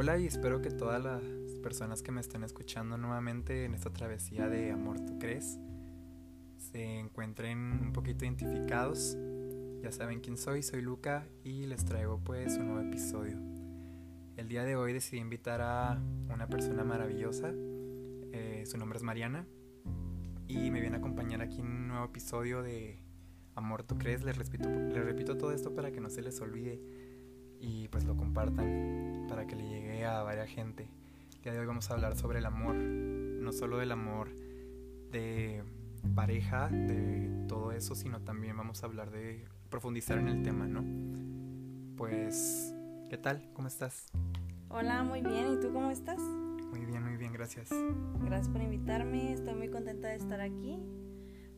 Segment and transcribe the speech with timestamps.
[0.00, 1.24] Hola y espero que todas las
[1.60, 5.58] personas que me están escuchando nuevamente en esta travesía de Amor Tú Crees
[6.56, 9.18] se encuentren un poquito identificados.
[9.82, 13.40] Ya saben quién soy, soy Luca y les traigo pues un nuevo episodio.
[14.36, 16.00] El día de hoy decidí invitar a
[16.32, 19.48] una persona maravillosa, eh, su nombre es Mariana
[20.46, 23.02] y me viene a acompañar aquí en un nuevo episodio de
[23.56, 24.22] Amor Tú Crees.
[24.22, 26.80] Les repito, les repito todo esto para que no se les olvide
[27.58, 30.88] y pues lo compartan para que le llegue a varias gente.
[31.36, 34.30] El día de hoy vamos a hablar sobre el amor, no solo del amor
[35.10, 35.62] de
[36.14, 40.84] pareja, de todo eso, sino también vamos a hablar de profundizar en el tema, ¿no?
[41.96, 42.74] Pues,
[43.10, 43.50] ¿qué tal?
[43.52, 44.06] ¿Cómo estás?
[44.68, 45.54] Hola, muy bien.
[45.54, 46.20] ¿Y tú cómo estás?
[46.20, 47.70] Muy bien, muy bien, gracias.
[48.20, 49.32] Gracias por invitarme.
[49.32, 50.78] Estoy muy contenta de estar aquí,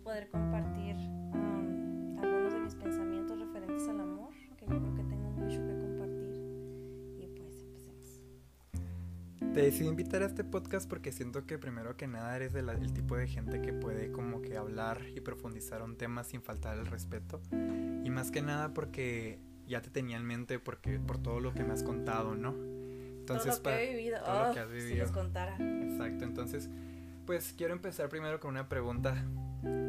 [0.02, 0.96] poder compartir
[9.54, 13.16] Te decidí invitar a este podcast porque siento que primero que nada eres el tipo
[13.16, 17.40] de gente que puede como que hablar y profundizar un tema sin faltar el respeto.
[18.04, 21.64] Y más que nada porque ya te tenía en mente porque por todo lo que
[21.64, 22.54] me has contado, ¿no?
[23.18, 25.04] Entonces, todo lo que he vivido, todo lo que Oh, has si vivido.
[25.04, 25.56] les contara.
[25.58, 26.70] Exacto, entonces,
[27.26, 29.24] pues quiero empezar primero con una pregunta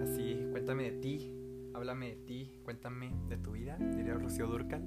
[0.03, 1.33] así, cuéntame de ti,
[1.73, 4.83] háblame de ti, cuéntame de tu vida, diría Rocío Durcal.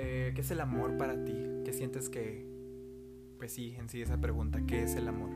[0.00, 1.34] Eh, ¿Qué es el amor para ti?
[1.64, 2.46] ¿Qué sientes que,
[3.36, 5.30] pues sí, en sí esa pregunta, ¿qué es el amor?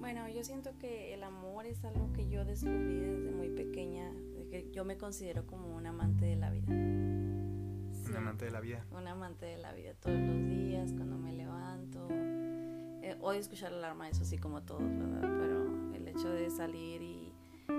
[0.00, 4.48] Bueno, yo siento que el amor es algo que yo descubrí desde muy pequeña, de
[4.48, 6.66] que yo me considero como un amante de la vida.
[6.72, 8.86] Un amante de la vida.
[8.90, 12.08] un amante de la vida todos los días, cuando me levanto.
[12.10, 15.28] Eh, odio escuchar la alarma, eso sí, como todos, ¿verdad?
[15.38, 17.34] Pero el hecho de salir y,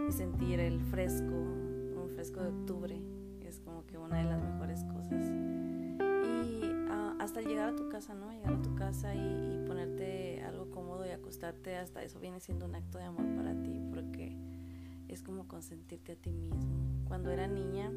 [0.08, 3.02] y sentir el fresco, un fresco de octubre,
[3.42, 5.55] es como que una de las mejores cosas.
[7.26, 8.32] Hasta llegar a tu casa, ¿no?
[8.32, 12.68] Llegar a tu casa y, y ponerte algo cómodo y acostarte, hasta eso viene siendo
[12.68, 14.38] un acto de amor para ti, porque
[15.08, 16.62] es como consentirte a ti mismo.
[17.08, 17.90] Cuando era niña,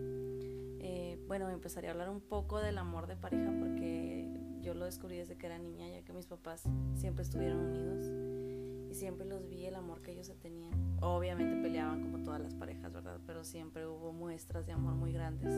[0.81, 4.31] eh, bueno, empezaría a hablar un poco del amor de pareja porque
[4.63, 6.63] yo lo descubrí desde que era niña, ya que mis papás
[6.95, 8.11] siempre estuvieron unidos
[8.91, 10.73] y siempre los vi el amor que ellos se tenían.
[11.03, 13.21] Obviamente peleaban como todas las parejas, ¿verdad?
[13.27, 15.53] Pero siempre hubo muestras de amor muy grandes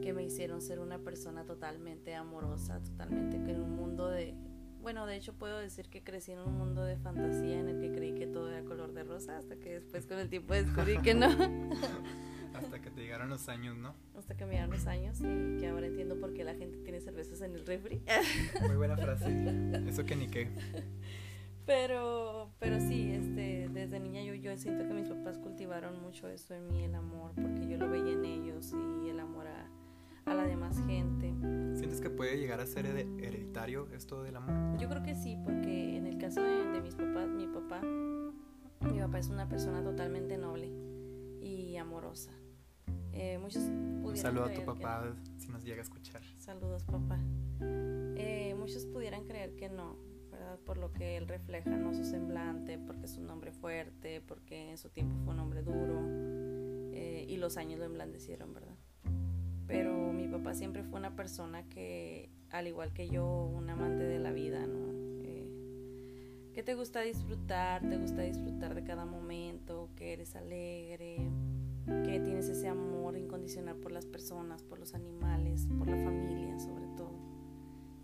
[0.00, 4.34] que me hicieron ser una persona totalmente amorosa, totalmente que en un mundo de...
[4.80, 7.92] Bueno, de hecho puedo decir que crecí en un mundo de fantasía en el que
[7.92, 11.14] creí que todo era color de rosa, hasta que después con el tiempo descubrí que
[11.14, 11.28] no.
[12.54, 13.94] Hasta que te llegaron los años, ¿no?
[14.20, 17.00] hasta que me dieron los años y que ahora entiendo por qué la gente tiene
[17.00, 18.02] cervezas en el refri.
[18.66, 19.26] Muy buena frase.
[19.88, 20.48] Eso que ni qué.
[21.64, 26.54] Pero, pero sí, este, desde niña yo, yo siento que mis papás cultivaron mucho eso
[26.54, 28.72] en mí, el amor, porque yo lo veía en ellos
[29.04, 29.70] y el amor a,
[30.26, 31.32] a la demás gente.
[31.76, 34.78] ¿Sientes que puede llegar a ser hered- hereditario esto del amor?
[34.78, 38.98] Yo creo que sí, porque en el caso de, de mis papás, mi papá, mi
[39.00, 40.70] papá es una persona totalmente noble
[41.40, 42.32] y amorosa.
[43.12, 46.22] Eh, muchos Un saludo a tu papá si nos llega a escuchar.
[46.38, 47.18] Saludos, papá.
[48.16, 49.96] Eh, muchos pudieran creer que no,
[50.30, 50.58] ¿verdad?
[50.64, 51.92] Por lo que él refleja, ¿no?
[51.94, 56.00] Su semblante, porque es un hombre fuerte, porque en su tiempo fue un hombre duro
[56.92, 58.76] eh, y los años lo emblandecieron, ¿verdad?
[59.70, 64.18] Pero mi papá siempre fue una persona que, al igual que yo, un amante de
[64.18, 64.90] la vida, ¿no?
[65.22, 65.48] Eh,
[66.52, 71.18] que te gusta disfrutar, te gusta disfrutar de cada momento, que eres alegre,
[71.86, 76.86] que tienes ese amor incondicional por las personas, por los animales, por la familia sobre
[76.96, 77.12] todo.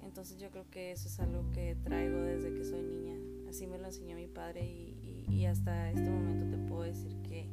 [0.05, 3.17] Entonces yo creo que eso es algo que traigo desde que soy niña.
[3.51, 7.49] Así me lo enseñó mi padre y, y- hasta este momento te puedo decir que,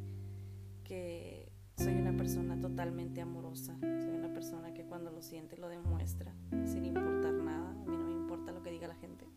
[0.83, 1.42] que
[1.75, 3.77] soy una persona totalmente amorosa.
[3.79, 6.33] Soy una persona que cuando lo siente lo demuestra
[6.65, 7.69] sin importar nada.
[7.69, 9.27] A mí no me importa lo que diga la gente.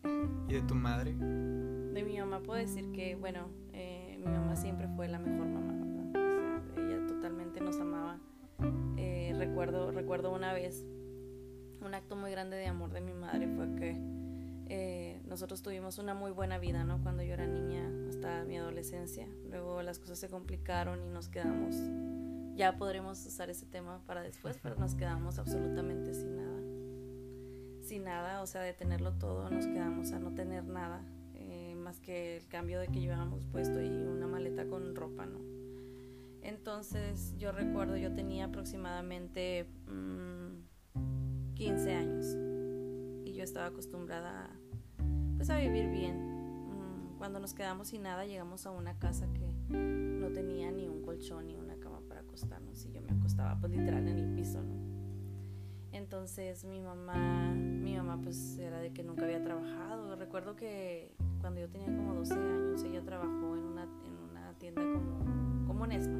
[0.49, 1.15] ¿Y de tu madre?
[1.15, 5.73] De mi mamá puedo decir que, bueno, eh, mi mamá siempre fue la mejor mamá,
[5.73, 6.63] ¿verdad?
[6.63, 8.21] O sea, ella totalmente nos amaba.
[8.97, 10.85] Eh, recuerdo, recuerdo una vez,
[11.85, 13.97] un acto muy grande de amor de mi madre fue que
[14.69, 17.01] eh, nosotros tuvimos una muy buena vida, ¿no?
[17.03, 19.29] Cuando yo era niña hasta mi adolescencia.
[19.49, 21.77] Luego las cosas se complicaron y nos quedamos,
[22.57, 26.61] ya podremos usar ese tema para después, pero nos quedamos absolutamente sin nada.
[27.83, 31.05] Sin nada, o sea, de tenerlo todo, nos quedamos a no tener nada
[31.35, 35.39] eh, más que el cambio de que llevábamos puesto y una maleta con ropa, ¿no?
[36.43, 42.27] Entonces yo recuerdo, yo tenía aproximadamente mm, 15 años
[43.25, 44.51] y yo estaba acostumbrada
[45.37, 46.17] pues a vivir bien.
[46.17, 51.03] Mm, Cuando nos quedamos sin nada llegamos a una casa que no tenía ni un
[51.03, 51.66] colchón ni para
[52.37, 54.75] acostarnos y yo me acostaba pues literal en el piso, ¿no?
[55.93, 60.15] Entonces mi mamá, mi mamá pues era de que nunca había trabajado.
[60.17, 64.83] Recuerdo que cuando yo tenía como 12 años ella trabajó en una, en una tienda
[64.83, 66.19] como, como Nesma.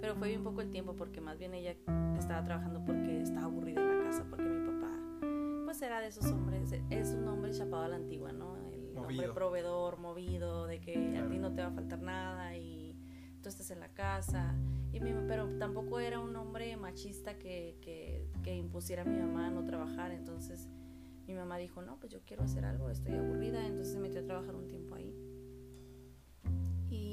[0.00, 1.74] Pero fue bien poco el tiempo porque más bien ella
[2.16, 4.92] estaba trabajando porque estaba aburrida en la casa, porque mi papá
[5.64, 8.56] pues era de esos hombres, es un hombre chapado a la antigua, ¿no?
[8.56, 12.75] El hombre proveedor, movido, de que a ti no te va a faltar nada y
[13.46, 14.56] tú estás en la casa.
[14.92, 19.50] Y pero tampoco era un hombre machista que, que, que impusiera a mi mamá a
[19.50, 20.10] no trabajar.
[20.10, 20.68] Entonces
[21.28, 23.64] mi mamá dijo, no, pues yo quiero hacer algo, estoy aburrida.
[23.64, 25.14] Entonces se metió a trabajar un tiempo ahí.
[26.90, 27.12] Y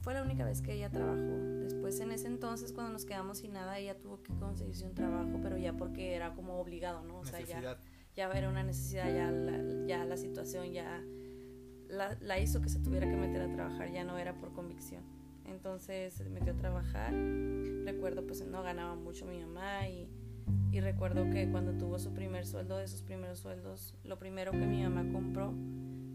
[0.00, 1.36] fue la única vez que ella trabajó.
[1.60, 5.38] Después en ese entonces cuando nos quedamos sin nada, ella tuvo que conseguirse un trabajo,
[5.40, 7.20] pero ya porque era como obligado, ¿no?
[7.20, 7.78] O sea, ya,
[8.16, 11.00] ya era una necesidad, ya la, ya la situación ya
[11.92, 15.02] la, hizo que se tuviera que meter a trabajar, ya no era por convicción.
[15.44, 17.12] Entonces se metió a trabajar.
[17.84, 20.08] Recuerdo, pues no ganaba mucho mi mamá y,
[20.70, 24.66] y recuerdo que cuando tuvo su primer sueldo, de sus primeros sueldos, lo primero que
[24.66, 25.52] mi mamá compró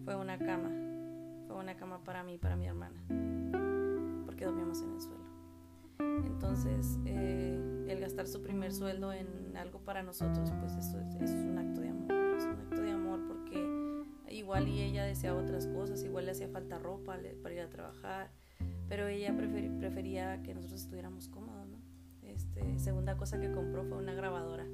[0.03, 0.71] fue una cama.
[1.47, 3.01] Fue una cama para mí para mi hermana,
[4.25, 5.27] porque dormíamos en el suelo.
[6.25, 11.57] Entonces, eh, el gastar su primer sueldo en algo para nosotros, pues eso es un
[11.57, 12.16] acto de amor.
[14.47, 18.31] Igual y ella deseaba otras cosas, igual le hacía falta ropa para ir a trabajar,
[18.87, 21.77] pero ella prefería que nosotros estuviéramos cómodos, ¿no?
[22.21, 24.65] Este, segunda cosa que compró fue una grabadora,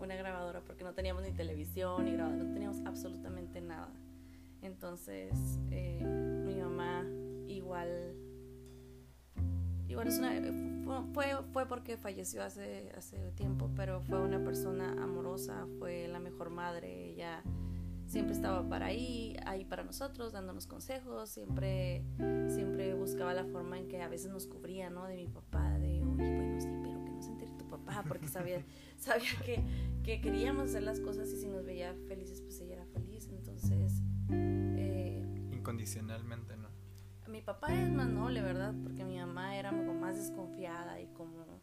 [0.00, 3.92] una grabadora porque no teníamos ni televisión ni grabadora, no teníamos absolutamente nada.
[4.60, 5.30] Entonces
[5.70, 6.02] eh,
[6.44, 7.04] mi mamá
[7.46, 8.16] igual,
[9.86, 10.32] igual es una,
[11.14, 16.50] fue, fue porque falleció hace, hace tiempo, pero fue una persona amorosa, fue la mejor
[16.50, 17.44] madre, ella
[18.06, 22.04] siempre estaba para ahí, ahí para nosotros, dándonos consejos, siempre,
[22.48, 25.06] siempre buscaba la forma en que a veces nos cubría, ¿no?
[25.06, 28.28] De mi papá, de, oye, bueno, sí, pero que no se entere tu papá, porque
[28.28, 28.64] sabía,
[28.98, 29.64] sabía que,
[30.02, 34.02] que queríamos hacer las cosas y si nos veía felices, pues ella era feliz, entonces...
[34.30, 36.68] Eh, Incondicionalmente, ¿no?
[37.28, 38.72] Mi papá es más noble, ¿verdad?
[38.84, 41.60] Porque mi mamá era como más desconfiada y como,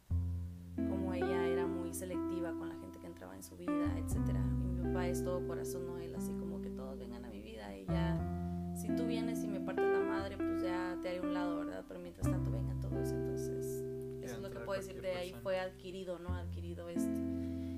[0.75, 2.83] como ella era muy selectiva con la gente
[3.24, 4.44] que entraba en su vida, etcétera
[4.84, 7.86] papá es todo corazón, no él, así como que todos vengan a mi vida y
[7.86, 11.60] ya, si tú vienes y me partes la madre, pues ya te haré un lado,
[11.60, 11.86] ¿verdad?
[11.88, 13.84] Pero mientras tanto vengan todos, entonces,
[14.22, 16.36] eso es lo que puedo decir, de ahí fue adquirido, ¿no?
[16.36, 17.22] Adquirido este,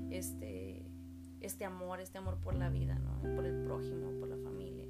[0.10, 0.86] este,
[1.42, 3.36] este amor, este amor por la vida, ¿no?
[3.36, 4.86] Por el prójimo, por la familia.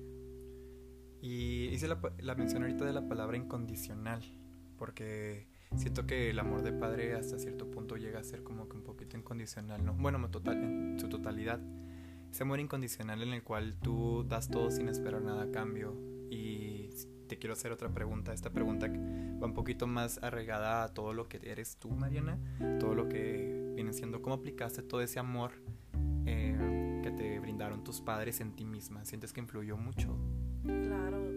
[1.22, 4.24] Y hice la, la mención ahorita de la palabra incondicional,
[4.78, 8.77] porque siento que el amor de padre hasta cierto punto llega a ser como que
[8.77, 9.94] un poquito incondicional, ¿no?
[9.94, 11.60] Bueno, total, en su totalidad
[12.36, 15.95] ese amor incondicional en el cual tú das todo sin esperar nada a cambio.
[16.30, 16.89] Y
[17.30, 21.30] te quiero hacer otra pregunta, esta pregunta va un poquito más arraigada a todo lo
[21.30, 22.38] que eres tú, Mariana,
[22.81, 25.51] todo lo que viene siendo, cómo aplicaste todo ese amor
[26.25, 29.06] eh, que te brindaron tus padres en ti misma.
[29.06, 30.18] ¿Sientes que influyó mucho?
[30.63, 31.35] Claro,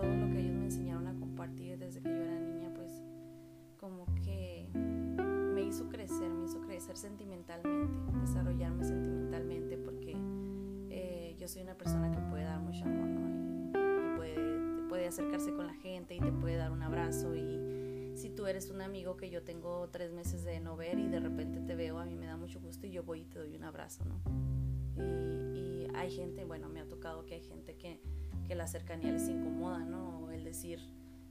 [0.00, 3.02] todo, lo que ellos me enseñaron a compartir desde que yo era niña, pues
[3.78, 10.16] como que me hizo crecer, me hizo crecer sentimentalmente, desarrollarme sentimentalmente, porque
[10.90, 13.28] eh, yo soy una persona que puede dar mucho amor, ¿no?
[13.28, 18.30] Y, puede, puede acercarse con la gente y te puede dar un abrazo y si
[18.30, 21.60] tú eres un amigo que yo tengo tres meses de no ver y de repente
[21.60, 23.64] te veo, a mí me da mucho gusto y yo voy y te doy un
[23.64, 24.20] abrazo, ¿no?
[24.96, 28.00] Y, y hay gente, bueno, me ha tocado que hay gente que,
[28.48, 30.30] que la cercanía les incomoda, ¿no?
[30.32, 30.80] El decir,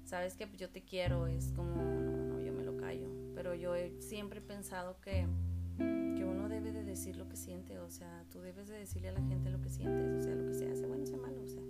[0.03, 3.09] sabes que yo te quiero, es como, no, no, yo me lo callo.
[3.33, 5.27] Pero yo he siempre pensado que,
[5.77, 9.13] que uno debe de decir lo que siente, o sea, tú debes de decirle a
[9.13, 11.47] la gente lo que sientes, o sea, lo que se hace, bueno, sea malo, o
[11.47, 11.61] sea,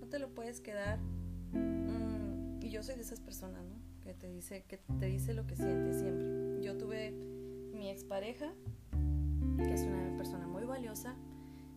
[0.00, 0.98] no te lo puedes quedar.
[1.52, 3.76] Mm, y yo soy de esas personas, ¿no?
[4.00, 6.60] Que te dice, que te dice lo que siente siempre.
[6.60, 7.12] Yo tuve
[7.72, 8.52] mi expareja,
[9.58, 11.14] que es una persona muy valiosa,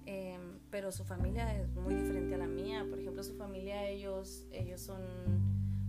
[0.06, 2.86] em, pero su familia es muy diferente a la mía.
[2.90, 5.02] Por ejemplo, su familia, ellos, ellos son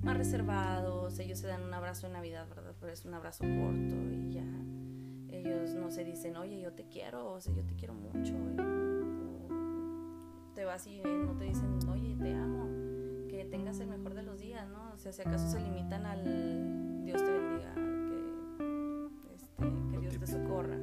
[0.02, 2.74] más reservados, ellos se dan un abrazo en Navidad, ¿verdad?
[2.78, 4.46] Pero es un abrazo corto y ya.
[5.28, 8.34] Ellos no se dicen, oye, yo te quiero, o sea, yo te quiero mucho.
[8.34, 8.76] o
[10.54, 12.66] te vas y no te dicen, oye, te amo,
[13.28, 14.92] que tengas el mejor de los días, ¿no?
[14.94, 19.56] O sea, si acaso se limitan al Dios te bendiga, que, este,
[19.90, 20.78] que Dios te socorra,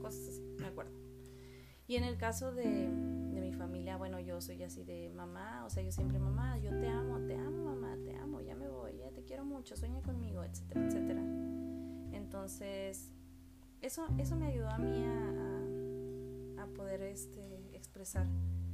[0.00, 1.07] cosas así, me acuerdo.
[1.88, 5.70] Y en el caso de, de mi familia, bueno, yo soy así de mamá, o
[5.70, 8.98] sea, yo siempre mamá, yo te amo, te amo, mamá, te amo, ya me voy,
[8.98, 11.22] ya te quiero mucho, sueña conmigo, etcétera, etcétera.
[12.12, 13.10] Entonces,
[13.80, 18.26] eso, eso me ayudó a mí a, a poder este, expresar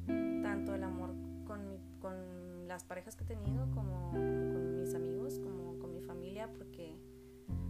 [0.07, 1.15] tanto el amor
[1.47, 6.01] con, mi, con las parejas que he tenido, como, con mis amigos, como con mi
[6.01, 6.97] familia, porque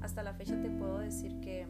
[0.00, 1.66] hasta la fecha te puedo decir que,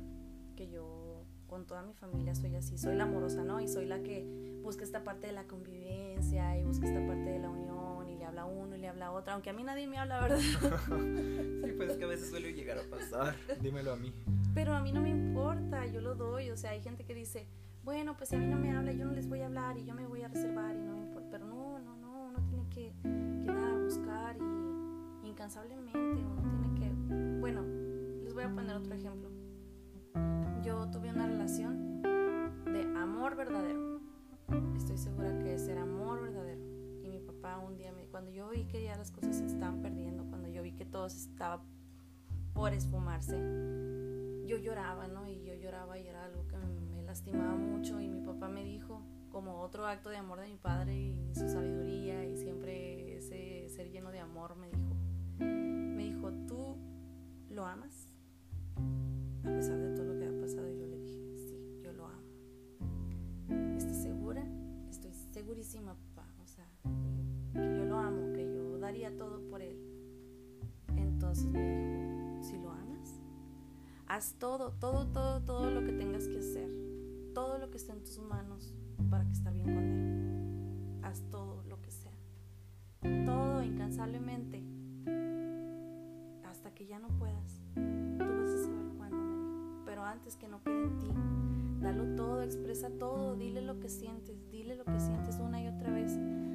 [0.54, 1.13] que yo
[1.46, 3.60] con toda mi familia soy así, soy la amorosa, ¿no?
[3.60, 4.26] Y soy la que
[4.62, 8.24] busca esta parte de la convivencia y busca esta parte de la unión y le
[8.24, 10.38] habla a uno y le habla a otro, aunque a mí nadie me habla, ¿verdad?
[11.64, 14.12] sí, pues es que a veces suele llegar a pasar, dímelo a mí.
[14.54, 17.46] Pero a mí no me importa, yo lo doy, o sea, hay gente que dice,
[17.82, 19.84] bueno, pues si a mí no me habla, yo no les voy a hablar y
[19.84, 22.68] yo me voy a reservar y no me importa, pero no, no, no, uno tiene
[22.70, 27.62] que, que dar a buscar y incansablemente, uno tiene que, bueno,
[28.22, 29.33] les voy a poner otro ejemplo.
[30.64, 32.00] Yo tuve una relación
[32.64, 34.00] de amor verdadero.
[34.74, 36.62] Estoy segura que ese era amor verdadero.
[37.02, 40.24] Y mi papá un día, cuando yo vi que ya las cosas se estaban perdiendo,
[40.24, 41.62] cuando yo vi que todo estaba
[42.54, 43.36] por esfumarse,
[44.46, 45.28] yo lloraba, ¿no?
[45.28, 48.00] Y yo lloraba y era algo que me lastimaba mucho.
[48.00, 51.46] Y mi papá me dijo, como otro acto de amor de mi padre y su
[51.46, 54.96] sabiduría y siempre ese ser lleno de amor, me dijo,
[55.40, 56.78] me dijo, ¿tú
[57.50, 58.14] lo amas?
[59.44, 60.13] A pesar de todo
[74.14, 76.70] haz todo, todo, todo, todo lo que tengas que hacer.
[77.34, 78.72] Todo lo que esté en tus manos
[79.10, 81.00] para que estar bien con él.
[81.02, 82.16] Haz todo lo que sea.
[83.26, 84.62] Todo incansablemente.
[86.44, 87.60] Hasta que ya no puedas.
[87.74, 89.84] Tú vas a saber cuándo me.
[89.84, 91.10] Pero antes que no quede en ti.
[91.82, 95.90] Dalo todo, expresa todo, dile lo que sientes, dile lo que sientes una y otra
[95.90, 96.12] vez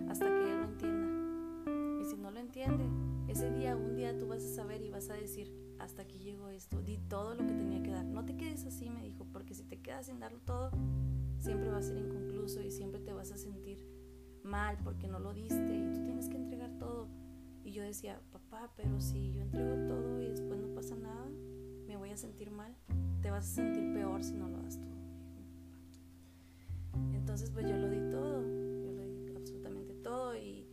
[0.09, 2.01] hasta que él lo entienda.
[2.01, 2.85] Y si no lo entiende,
[3.27, 6.49] ese día, un día tú vas a saber y vas a decir, hasta aquí llegó
[6.49, 8.05] esto, di todo lo que tenía que dar.
[8.05, 10.71] No te quedes así, me dijo, porque si te quedas sin darlo todo,
[11.39, 13.85] siempre va a ser inconcluso y siempre te vas a sentir
[14.43, 17.07] mal porque no lo diste y tú tienes que entregar todo.
[17.63, 21.27] Y yo decía, papá, pero si yo entrego todo y después no pasa nada,
[21.87, 22.75] me voy a sentir mal.
[23.21, 24.99] Te vas a sentir peor si no lo das todo.
[27.13, 28.41] Entonces pues yo lo di todo,
[28.81, 30.65] yo lo di absolutamente todo y,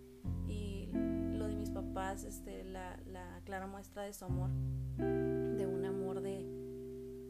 [0.49, 0.89] y
[1.37, 4.51] lo de mis papás, este, la, la clara muestra de su amor,
[4.99, 6.45] de un amor de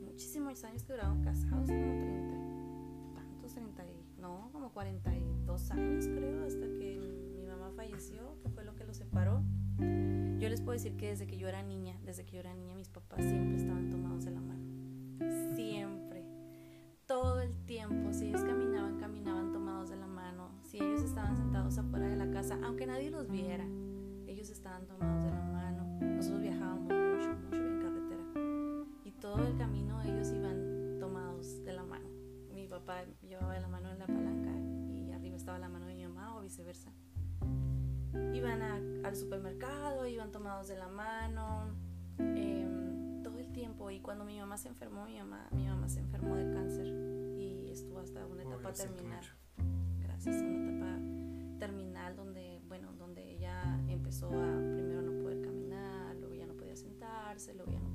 [0.02, 2.36] muchísimos años que duraron casados, como 30,
[3.14, 3.84] tantos, 30,
[4.18, 6.98] no, como 42 años creo, hasta que
[7.36, 9.42] mi mamá falleció, que fue lo que los separó.
[10.38, 12.74] Yo les puedo decir que desde que yo era niña, desde que yo era niña,
[12.74, 15.54] mis papás siempre estaban tomados de la mano.
[15.54, 16.24] Siempre.
[17.06, 18.12] Todo el tiempo.
[18.12, 20.50] Si ellos caminaban, caminaban tomados de la mano.
[20.62, 23.66] Si ellos estaban sentados afuera de la casa, aunque nadie los viera,
[24.26, 25.98] ellos estaban tomados de la mano.
[26.00, 27.05] Nosotros viajábamos
[29.36, 32.08] todo el camino ellos iban tomados de la mano.
[32.52, 34.50] Mi papá llevaba la mano en la palanca
[34.90, 36.92] y arriba estaba la mano de mi mamá o viceversa
[38.32, 41.74] iban a, al supermercado, iban tomados de la mano,
[42.18, 42.66] eh,
[43.22, 43.90] todo el tiempo.
[43.90, 46.86] Y cuando mi mamá se enfermó, mi mamá, mi mamá se enfermó de cáncer
[47.36, 49.24] y estuvo hasta una etapa terminal.
[50.00, 56.34] Gracias, una etapa terminal donde, bueno, donde ella empezó a primero no poder caminar, luego
[56.34, 57.85] ya no podía sentarse, luego ya no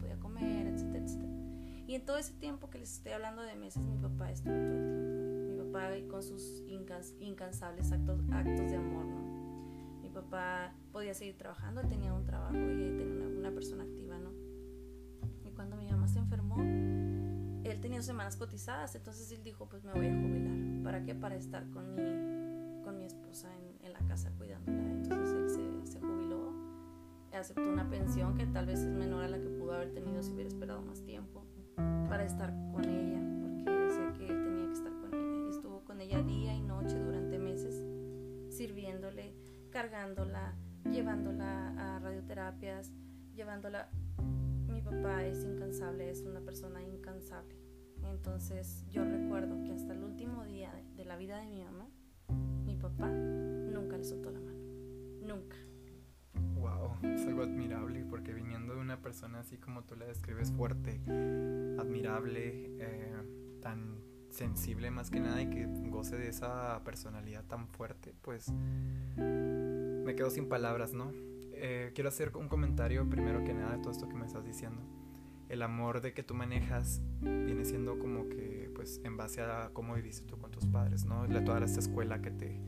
[1.92, 4.78] Y en todo ese tiempo que les estoy hablando de meses, mi papá estuvo todo
[4.78, 5.52] el tiempo.
[5.52, 10.12] Mi papá con sus incans incansables actos, actos de amor, ¿no?
[10.14, 14.32] papá podía seguir trabajando, él tenía un trabajo y tenía una, persona activa, ¿no?
[15.44, 19.92] Y cuando mi mamá se enfermó, él tenía semanas cotizadas, entonces él dijo, pues me
[19.92, 20.84] voy a jubilar.
[20.84, 21.14] ¿Para qué?
[21.14, 23.50] Para estar con mi, con mi esposa
[23.84, 24.80] en, la casa cuidándola.
[24.80, 26.54] Entonces él se jubiló,
[27.34, 30.32] aceptó una pensión que tal vez es menor a la que pudo haber tenido si
[30.32, 31.41] hubiera esperado más tiempo
[32.12, 35.50] para estar con ella, porque decía que él tenía que estar con ella.
[35.50, 37.86] Estuvo con ella día y noche durante meses,
[38.50, 39.34] sirviéndole
[39.70, 40.54] cargándola,
[40.92, 42.92] llevándola a radioterapias,
[43.34, 43.88] llevándola.
[44.68, 47.56] Mi papá es incansable, es una persona incansable.
[48.04, 51.88] Entonces yo recuerdo que hasta el último día de, la vida de mi mamá,
[52.66, 54.60] mi papá nunca le soltó la mano.
[55.22, 55.56] Nunca.
[56.62, 61.02] Wow, es algo admirable porque viniendo de una persona así como tú la describes, fuerte,
[61.80, 63.16] admirable, eh,
[63.62, 64.00] tan
[64.30, 68.52] sensible más que nada y que goce de esa personalidad tan fuerte, pues
[69.18, 71.12] me quedo sin palabras, ¿no?
[71.54, 74.82] Eh, quiero hacer un comentario primero que nada de todo esto que me estás diciendo.
[75.50, 79.96] El amor de que tú manejas viene siendo como que, pues, en base a cómo
[79.96, 81.28] viviste tú con tus padres, ¿no?
[81.28, 82.62] La, toda esta escuela que te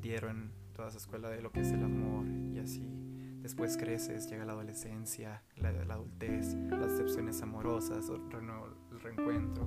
[0.00, 3.09] dieron, toda esa escuela de lo que es el amor y así.
[3.42, 9.66] Después creces, llega la adolescencia, la, adultez, las decepciones amorosas, el reencuentro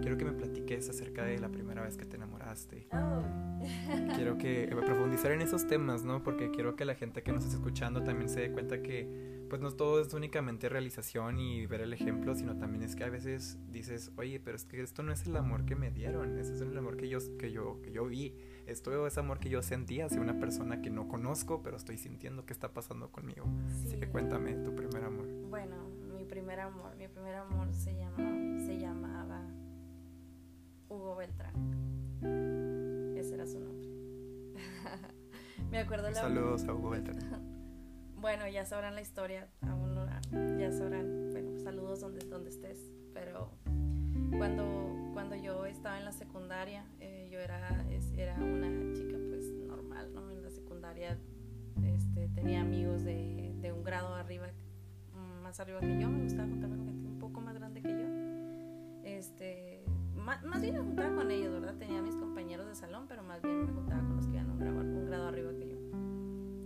[0.00, 2.88] quiero que me platiques acerca de la primera vez que te enamoraste.
[2.92, 3.22] Oh.
[4.14, 6.22] Quiero que profundizar en esos temas, ¿no?
[6.22, 9.08] Porque quiero que la gente que nos está escuchando también se dé cuenta que
[9.48, 13.08] pues no todo es únicamente realización y ver el ejemplo, sino también es que a
[13.08, 16.54] veces dices, oye, pero es que esto no es el amor que me dieron, ese
[16.54, 18.34] es el amor que yo, que yo, que yo vi,
[18.66, 22.44] esto es amor que yo sentía hacia una persona que no conozco, pero estoy sintiendo
[22.46, 23.46] que está pasando conmigo.
[23.84, 25.26] Así que cuéntame tu primer amor.
[25.48, 25.76] Bueno,
[26.16, 28.16] mi primer amor, mi primer amor se, llama,
[30.94, 31.54] Hugo Beltrán.
[33.16, 33.88] Ese era su nombre.
[35.70, 37.18] Me acuerdo la Saludos a Hugo Beltrán.
[38.20, 40.06] bueno, ya sabrán la historia, aún no,
[40.58, 42.78] ya sabrán, bueno, saludos donde, donde estés,
[43.12, 43.50] pero
[44.38, 47.84] cuando, cuando yo estaba en la secundaria, eh, yo era,
[48.16, 50.30] era una chica pues normal, ¿no?
[50.30, 51.18] En la secundaria
[51.82, 54.46] este, tenía amigos de, de un grado arriba,
[55.42, 59.04] más arriba que yo, me gustaba juntarme con gente un poco más grande que yo.
[59.04, 59.83] Este,
[60.24, 61.76] más, más bien me juntaba con ellos, ¿verdad?
[61.78, 64.58] Tenía mis compañeros de salón, pero más bien me juntaba con los que iban un
[64.58, 65.76] grado, un grado arriba que yo.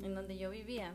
[0.07, 0.95] En donde yo vivía,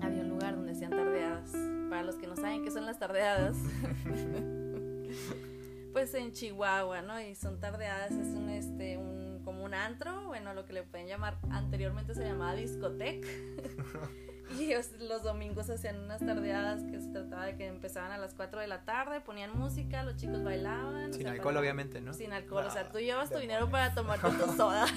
[0.00, 1.52] había un lugar donde hacían tardeadas.
[1.88, 3.56] Para los que no saben qué son las tardeadas,
[5.92, 7.20] pues en Chihuahua, ¿no?
[7.20, 11.06] Y son tardeadas, es un, este, un, como un antro, bueno, lo que le pueden
[11.06, 13.28] llamar, anteriormente se llamaba discoteca.
[14.58, 18.34] y ellos, los domingos hacían unas tardeadas que se trataba de que empezaban a las
[18.34, 21.12] 4 de la tarde, ponían música, los chicos bailaban.
[21.12, 22.12] Sin alcohol, obviamente, ¿no?
[22.14, 24.86] Sin alcohol, o sea, tú llevas tu dinero para tomarte tu soda.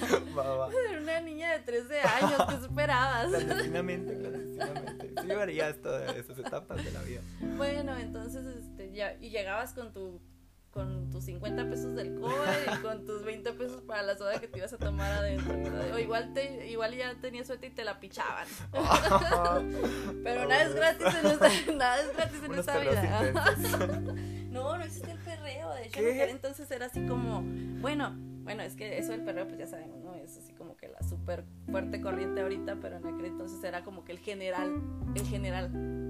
[0.90, 3.28] Era una niña de 13 años, ¿qué esperabas?
[3.28, 5.14] Clandestinamente, clandestinamente.
[5.20, 7.20] Sí llevarías todas esas etapas de la vida.
[7.56, 10.20] Bueno, entonces, este, ya, y llegabas con tu
[10.76, 14.46] con tus 50 pesos del cobre y con tus 20 pesos para la soda que
[14.46, 15.56] te ibas a tomar adentro.
[15.94, 18.46] O igual, te, igual ya tenías suerte y te la pichaban.
[20.22, 23.32] Pero nada es gratis en esta, nada es gratis en esta vida.
[24.50, 25.72] no, no existe el perreo.
[25.72, 27.42] De hecho, entonces era así como,
[27.80, 30.14] bueno, bueno, es que eso del perreo, pues ya sabemos, ¿no?
[30.14, 34.04] Es así como que la súper fuerte corriente ahorita, pero en aquel entonces era como
[34.04, 34.82] que el general,
[35.14, 35.64] el general,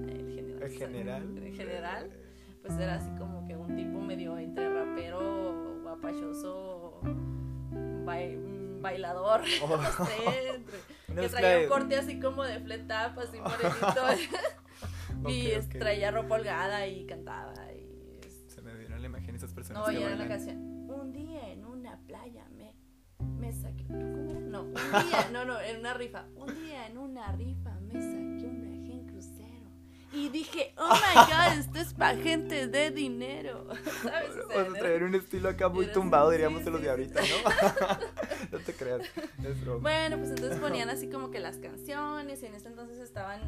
[0.09, 0.63] el general.
[0.63, 1.39] El general.
[1.39, 2.26] El general
[2.67, 7.01] pues era así como que un tipo medio entre rapero, guapachoso,
[8.81, 9.77] bailador, oh.
[11.09, 15.29] no sé, que traía un corte así como de flat up, así morenito.
[15.29, 17.55] y traía ropa holgada y cantaba.
[17.73, 18.21] Y...
[18.49, 19.87] Se me vieron la imagen esas personas.
[19.87, 20.91] No, y era la canción.
[20.91, 22.75] Un día en una playa me,
[23.21, 23.85] me saqué.
[23.85, 26.27] No, un día, no, no, en una rifa.
[26.35, 28.36] Un día en una rifa me saqué
[30.17, 33.69] y dije, oh my god, esto es para gente de dinero.
[34.03, 34.31] ¿Sabes?
[34.49, 37.99] Vamos a traer un estilo acá muy tumbado, diríamos de los de ahorita, ¿no?
[38.53, 39.03] no te creas,
[39.45, 39.81] es broma.
[39.81, 43.41] Bueno, pues entonces ponían así como que las canciones y en ese entonces estaban,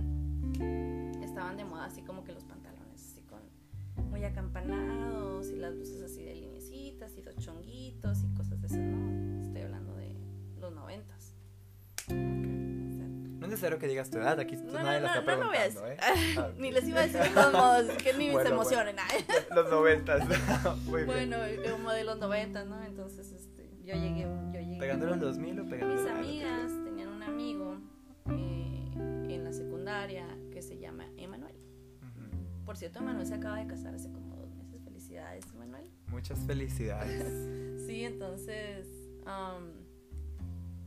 [1.23, 3.41] estaban de moda así como que los pantalones así con
[4.11, 8.79] muy acampanados y las luces así de linecitas y los chonguitos y cosas de esas,
[8.79, 8.98] ¿no?
[13.49, 15.97] Es necesario que digas tu edad, aquí no, nadie no, la está no, preguntando, ¿eh?
[16.37, 18.97] Ah, ni les iba a decir de todos que ni se emocionen.
[19.55, 20.23] Los noventas.
[20.85, 21.39] Muy bueno,
[21.71, 22.83] como de los noventas, ¿no?
[22.85, 24.79] Entonces, este, yo llegué, yo llegué.
[24.79, 27.79] ¿Pegándolo en 2000 o pegándolo Mis amigas tenían un amigo
[28.31, 31.57] eh, en la secundaria que se llama Emanuel.
[32.67, 34.83] Por cierto, Emanuel se acaba de casar hace como dos meses.
[34.85, 35.89] Felicidades, Emanuel.
[36.09, 37.87] Muchas felicidades.
[37.87, 38.87] sí, entonces,
[39.25, 39.78] um,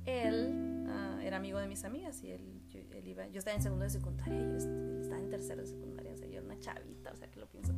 [0.06, 0.72] él
[1.24, 3.90] era amigo de mis amigas y él, yo, él iba, yo estaba en segundo de
[3.90, 4.56] secundaria y él
[5.02, 7.48] estaba en tercero de secundaria, o sea, yo era una chavita, o sea, que lo
[7.48, 7.74] pienso.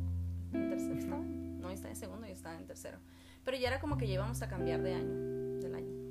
[0.52, 1.22] ¿En tercero estaba?
[1.22, 2.98] No, estaba en segundo y estaba en tercero.
[3.44, 6.04] Pero ya era como que ya íbamos a cambiar de año, del año.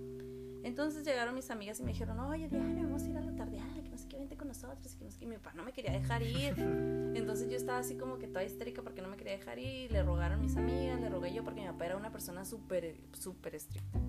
[0.64, 3.74] Entonces llegaron mis amigas y me dijeron, oye Diana, vamos a ir a la tardeada,
[3.84, 5.26] que no sé qué, vente con nosotros, que no sé qué.
[5.26, 6.54] mi papá no me quería dejar ir.
[7.16, 9.92] Entonces yo estaba así como que toda histérica porque no me quería dejar ir.
[9.92, 13.56] Le rogaron mis amigas, le rogué yo porque mi papá era una persona súper, súper
[13.56, 14.00] estricta.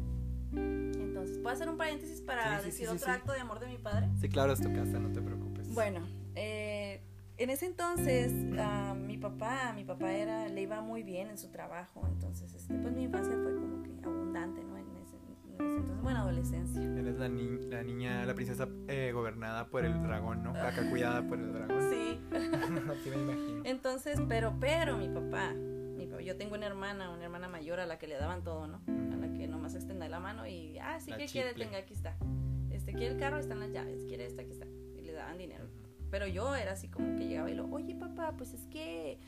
[1.25, 4.11] Entonces, ¿puedo hacer un paréntesis para decir otro acto de amor de mi padre?
[4.21, 5.73] Sí, claro, es tu casa, no te preocupes.
[5.73, 7.01] Bueno, eh,
[7.39, 11.51] en ese entonces, uh, mi papá, mi papá era, le iba muy bien en su
[11.51, 14.77] trabajo, entonces, este, pues mi infancia fue como que abundante, ¿no?
[14.77, 15.17] En ese,
[15.59, 16.83] entonces, bueno, adolescencia.
[16.83, 20.51] Eres la, ni la niña, la princesa eh, gobernada por el dragón, ¿no?
[20.51, 21.75] Acá cuidada por el dragón.
[21.91, 22.21] Sí.
[22.35, 23.63] Así me imagino.
[23.65, 27.87] Entonces, pero, pero mi papá, mi papá, yo tengo una hermana, una hermana mayor a
[27.87, 28.83] la que le daban todo, ¿no?
[29.65, 31.55] Nomás extenda la mano y, ah, sí, que quiere?
[31.55, 32.15] Tenga, aquí está.
[32.71, 34.67] Este, quiere el carro, están las llaves, quiere esta, aquí está.
[34.99, 35.65] Y le daban dinero.
[36.11, 39.19] Pero yo era así como que llegaba y lo, oye, papá, pues es que,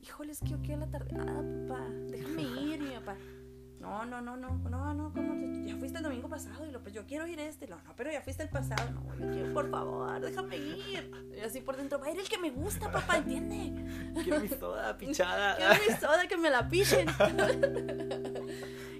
[0.00, 1.10] híjole, es que yo quiero la tarde.
[1.18, 3.16] Ah, papá, déjame ir, mi papá.
[3.80, 5.34] no, no, no, no, no, no, ¿cómo?
[5.66, 7.66] Ya fuiste el domingo pasado y lo, pues yo quiero ir este.
[7.66, 8.92] No, no, pero ya fuiste el pasado.
[8.92, 11.10] No, quiero, por favor, déjame ir.
[11.36, 14.14] Y así por dentro, va a ir el que me gusta, papá, ¿entiende?
[14.22, 15.56] Quiero mi soda pichada.
[15.58, 17.08] Quiero mi soda, que me la pichen.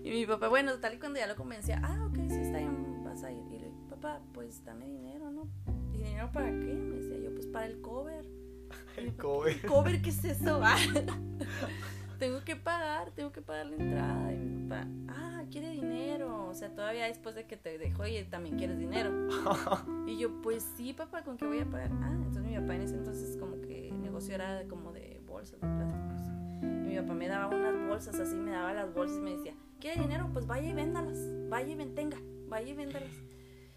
[0.04, 3.02] Y mi papá, bueno, tal y cuando ya lo convencía, ah, ok, sí, está bien,
[3.02, 3.42] vas a ir.
[3.50, 5.48] Y le digo, papá, pues dame dinero, ¿no?
[5.94, 6.74] ¿Y dinero para qué?
[6.74, 8.26] Me decía yo, pues para el cover.
[8.98, 9.64] El cover.
[9.66, 10.60] ¿Cover qué es eso?
[10.62, 10.76] Ah,
[12.18, 14.32] tengo que pagar, tengo que pagar la entrada.
[14.32, 16.48] Y mi papá, ah, quiere dinero.
[16.48, 19.10] O sea, todavía después de que te dejó y también quieres dinero.
[20.06, 21.90] Y yo, pues sí, papá, ¿con qué voy a pagar?
[22.02, 25.58] Ah, entonces mi papá en ese entonces como que el negocio era como de bolsas
[25.60, 26.20] de plásticos.
[26.60, 29.54] Y mi papá me daba unas bolsas así, me daba las bolsas y me decía,
[29.84, 30.30] ¿quiere dinero?
[30.32, 31.18] Pues vaya y véndalas,
[31.50, 32.16] vaya y ventenga,
[32.48, 33.12] vaya y véndalas.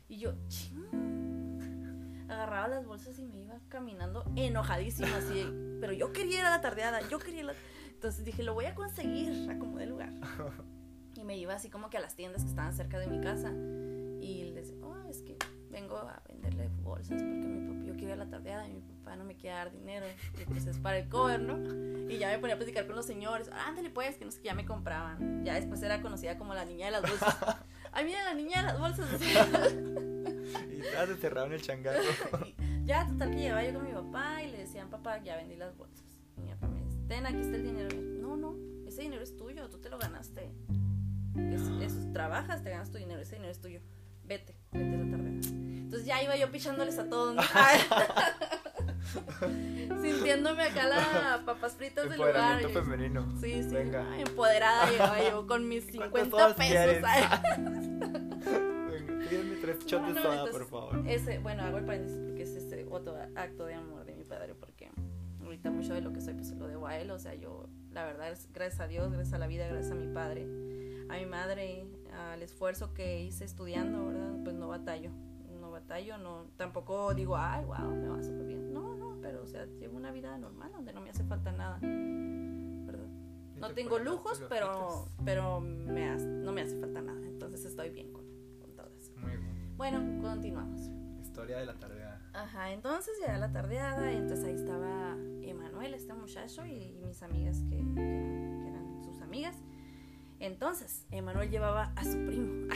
[0.08, 2.30] Y yo, ching.
[2.30, 5.46] Agarraba las bolsas y me iba caminando enojadísima así,
[5.82, 7.54] pero yo quería ir la tardeada, yo quería la...
[7.90, 10.14] Entonces dije, lo voy a conseguir, a como de lugar.
[11.16, 13.52] Y me iba así como que a las tiendas que estaban cerca de mi casa
[13.52, 15.36] y les decía, oh, es que
[15.70, 19.16] vengo a venderle bolsas porque mi papá, quiero ir a la tardeada y mi papá
[19.16, 20.06] no me quiere dar dinero
[20.42, 21.58] y pues es para el cover, ¿no?
[22.10, 24.40] Y ya me ponía a platicar con los señores, "Ah, ándale pues, que no sé
[24.40, 25.44] qué, ya me compraban.
[25.44, 27.36] Ya después era conocida como la niña de las bolsas.
[27.92, 29.10] Ay, mira la niña de las bolsas.
[30.72, 32.00] Y te cerraron el changarro.
[32.86, 35.76] Ya, total que llegaba yo con mi papá y le decían, papá, ya vendí las
[35.76, 36.06] bolsas.
[36.38, 37.90] Y mi papá me dice, ten, aquí está el dinero.
[37.94, 38.56] Y yo, no, no,
[38.88, 40.50] ese dinero es tuyo, tú te lo ganaste.
[41.36, 43.82] Es, eso, trabajas, te ganas tu dinero, ese dinero es tuyo.
[44.24, 45.40] Vete, vete a la tarde.
[45.88, 47.34] Entonces ya iba yo pichándoles a todos.
[47.34, 47.42] ¿no?
[50.02, 52.62] Sintiéndome acá la papas fritas del lugar.
[52.62, 53.34] Femenino.
[53.40, 54.06] Sí, sí, Venga.
[54.12, 56.76] ay, empoderada llegaba yo con mis ¿Cuántas 50 sodas pesos.
[58.92, 61.08] Venga, pídeme tres shots No, de soda, por favor.
[61.08, 64.56] Ese, bueno, hago el paréntesis porque es ese otro acto de amor de mi padre,
[64.56, 64.92] porque
[65.42, 67.12] ahorita mucho de lo que soy, pues lo debo a él.
[67.12, 69.96] O sea, yo, la verdad, es gracias a Dios, gracias a la vida, gracias a
[69.96, 70.42] mi padre,
[71.08, 74.34] a mi madre, al esfuerzo que hice estudiando, ¿verdad?
[74.44, 75.12] Pues no batallo,
[75.80, 78.74] batallo, no, tampoco digo, ay, wow, me va súper bien.
[78.74, 81.80] No, no, pero, o sea, llevo una vida normal donde no me hace falta nada,
[81.82, 83.08] ¿verdad?
[83.56, 87.90] No te tengo lujos, pero, pero me hace- no me hace falta nada, entonces estoy
[87.90, 88.26] bien con,
[88.60, 89.12] con todo eso.
[89.18, 89.74] Muy bien.
[89.78, 90.90] Bueno, continuamos.
[91.22, 92.22] Historia de la tardeada.
[92.34, 97.22] Ajá, entonces ya la tardeada, y entonces ahí estaba Emanuel, este muchacho, y, y mis
[97.24, 99.56] amigas que, que que eran sus amigas.
[100.40, 102.68] Entonces, Emanuel llevaba a su primo.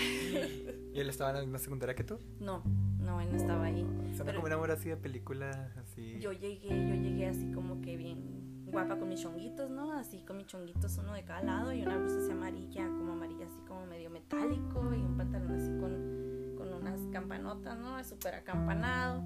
[0.93, 2.17] ¿Y él estaba en la misma secundaria que tú?
[2.39, 2.63] no,
[3.00, 3.82] no, él no estaba ahí.
[4.15, 6.17] Suena Pero- como una amor así de película, así.
[6.19, 9.91] Yo llegué, yo llegué así como que bien guapa con mis chonguitos, ¿no?
[9.93, 13.45] Así con mis chonguitos, uno de cada lado, y una blusa así amarilla, como amarilla,
[13.45, 18.02] así como medio metálico, y un pantalón así con, con unas campanotas, ¿no?
[18.04, 19.21] Súper acampanado.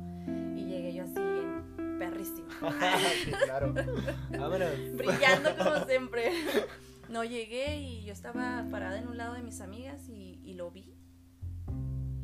[0.56, 2.50] Y llegué yo así bien perrísima.
[3.24, 3.74] sí, claro.
[4.32, 4.69] Vámonos.
[4.98, 6.32] brillando como siempre.
[7.10, 10.72] No llegué y yo estaba parada en un lado de mis amigas y, y lo
[10.72, 10.94] vi.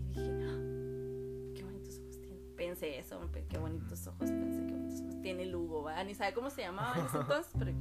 [0.10, 2.39] Y dije, "Ah, qué bonitos ojos tiene.
[2.56, 6.04] Pensé eso, qué bonitos ojos, pensé qué bonitos ojos tiene Lugo, ¿va?
[6.04, 7.72] Ni sabe cómo se llamaba en ese entonces, pero...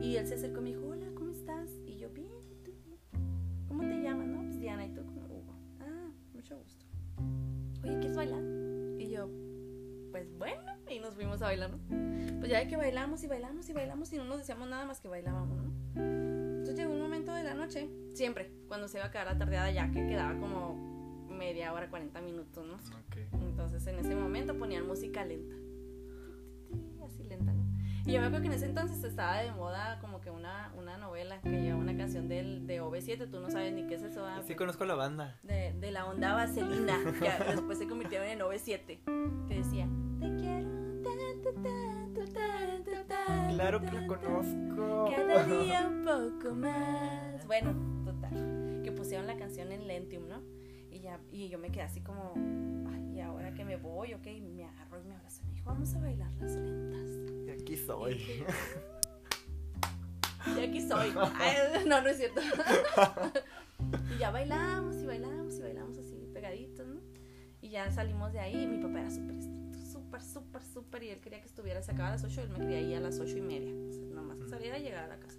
[0.00, 1.68] Y él se acercó y me dijo, hola, ¿cómo estás?
[1.86, 2.72] Y yo, bien, ¿y tú?
[3.68, 4.26] ¿Cómo te llamas?
[4.28, 5.04] No, pues Diana, ¿y tú?
[5.04, 5.54] Como Hugo.
[5.80, 6.84] Ah, mucho gusto.
[7.82, 8.42] Oye, ¿quieres bailar?
[9.00, 9.28] Y yo,
[10.12, 11.78] pues bueno, y nos fuimos a bailar, ¿no?
[12.38, 15.00] Pues ya de que bailamos y bailamos y bailamos y no nos decíamos nada más
[15.00, 16.23] que bailábamos, ¿no?
[16.86, 20.06] Un momento de la noche, siempre, cuando se iba a quedar la tardeada ya que
[20.06, 22.74] quedaba como media hora, 40 minutos, ¿no?
[22.74, 23.16] Ok.
[23.32, 25.56] Entonces en ese momento ponían música lenta.
[27.04, 27.64] Así lenta, ¿no?
[28.06, 30.98] Y yo me acuerdo que en ese entonces estaba de moda como que una, una
[30.98, 34.22] novela que llevaba una canción del, de OV7, tú no sabes ni qué es eso.
[34.22, 34.42] ¿verdad?
[34.46, 35.38] Sí conozco la banda.
[35.42, 39.88] de, de la onda vaselina, que después se convirtieron en OV7, que decía,
[40.20, 40.68] te quiero,
[41.02, 41.10] ta,
[41.42, 42.13] ta, ta,
[43.54, 45.10] Claro que la conozco.
[45.14, 46.04] Cada día un
[46.40, 47.46] poco más.
[47.46, 50.42] Bueno, total, que pusieron la canción en Lentium, ¿no?
[50.90, 52.32] Y, ya, y yo me quedé así como,
[52.92, 54.14] ay, ¿y ahora que me voy?
[54.14, 57.46] Ok, me agarró y me abrazó y me dijo, vamos a bailar las lentas.
[57.46, 58.44] Y aquí soy.
[60.56, 61.12] Y aquí soy.
[61.36, 62.40] Ay, no, no es cierto.
[64.14, 67.00] y ya bailamos y bailamos y bailamos así pegaditos, ¿no?
[67.62, 68.62] Y ya salimos de ahí.
[68.62, 69.63] y Mi papá era súper estricto,
[70.22, 71.02] súper, súper, súper.
[71.04, 73.00] Y él quería que estuviera, se acababa a las 8, él me quería ir a
[73.00, 73.72] las 8 y media.
[73.88, 75.38] O sea, nomás que saliera y llegar a la casa.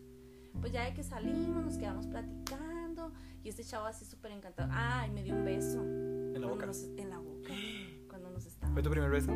[0.60, 3.12] Pues ya de que salimos, nos quedamos platicando.
[3.44, 4.70] Y este chavo así súper encantado.
[4.74, 5.82] Ay, me dio un beso.
[5.84, 6.66] En la boca.
[6.66, 7.54] nos- en la boca.
[8.10, 8.74] Cuando nos estábamos.
[8.74, 9.32] ¿Fue tu primer beso?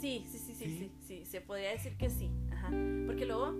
[0.00, 0.78] Sí, sí, sí, sí, ¿Sí?
[0.78, 2.68] sí, sí, se podría decir que sí, ajá,
[3.06, 3.54] porque luego,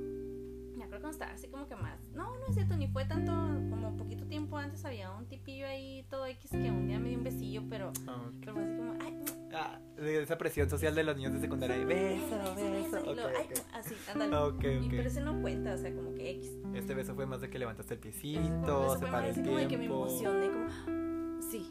[1.01, 3.33] acuerdo cuando estaba así como que más, no, no es cierto, ni fue tanto,
[3.71, 7.19] como poquito tiempo antes había un tipillo ahí, todo X, que un día me dio
[7.19, 8.35] un besillo, pero, Ah, ok.
[8.41, 9.17] pero fue así como, ay,
[9.53, 11.77] Ah, esa presión social de los niños de secundaria.
[11.85, 12.71] Beso, Beso, beso.
[12.71, 14.37] beso, y Ok, luego, ay, así, ándale.
[14.37, 14.91] Ok, Y, ok.
[14.91, 16.53] pero ese no cuenta, o sea, como que X.
[16.75, 19.69] Este beso fue más de que levantaste el piecito, se paró el así como de
[19.69, 20.07] que me tiempo.
[20.07, 21.41] emocioné, como, ¡ah!
[21.51, 21.69] sí.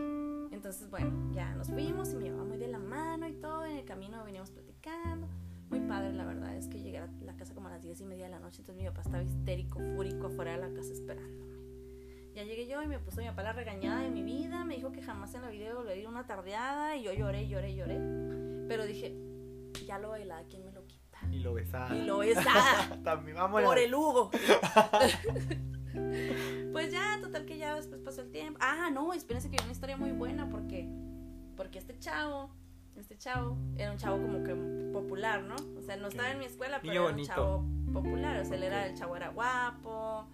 [0.51, 3.63] Entonces, bueno, ya nos fuimos y me llevaba muy de la mano y todo.
[3.65, 5.27] En el camino veníamos platicando.
[5.69, 8.05] Muy padre, la verdad es que llegué a la casa como a las diez y
[8.05, 8.61] media de la noche.
[8.61, 11.49] Entonces mi papá estaba histérico, fúrico afuera de la casa esperándome.
[12.33, 14.65] Ya llegué yo y me puso mi papá la regañada de mi vida.
[14.65, 16.95] Me dijo que jamás en la vida iba a volver a ir una tardeada.
[16.95, 17.99] Y yo lloré, lloré, lloré.
[18.67, 19.15] Pero dije,
[19.85, 21.19] ya lo bailaba, ¿quién me lo quita?
[21.31, 21.95] Y lo besaba.
[21.95, 22.97] Y lo besaba.
[23.03, 23.67] También, vámonos.
[23.67, 24.31] por el Hugo.
[26.71, 28.59] pues ya, total que ya después pasó el tiempo.
[28.61, 30.89] Ah, no, espérense que hay una historia muy buena porque
[31.59, 32.49] porque este chavo,
[32.99, 34.55] este chavo era un chavo como que
[34.93, 35.55] popular, ¿no?
[35.77, 38.63] O sea, no estaba en mi escuela, pero era un chavo popular, o sea, él
[38.63, 40.27] era el chavo era guapo,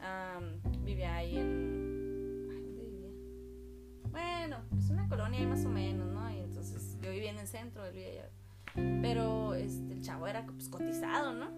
[0.00, 3.08] am, vivía ahí en ay, ¿dónde vivía?
[4.10, 6.30] Bueno, pues una colonia ahí más o menos, ¿no?
[6.30, 8.30] Y entonces yo vivía en el centro, él vivía allá.
[9.02, 11.50] Pero este, el chavo era pues, cotizado, ¿no?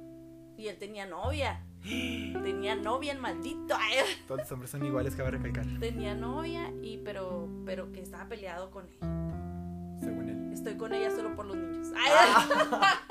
[0.57, 1.61] Y él tenía novia.
[1.83, 3.74] Tenía novia el maldito.
[3.79, 5.66] Ay, Todos los hombres son iguales, cabe recalcar.
[5.81, 10.00] tenía novia y pero pero que estaba peleado con ella.
[10.00, 10.34] Según él.
[10.55, 11.88] Estoy con ella solo por los niños.
[11.97, 12.49] Ay,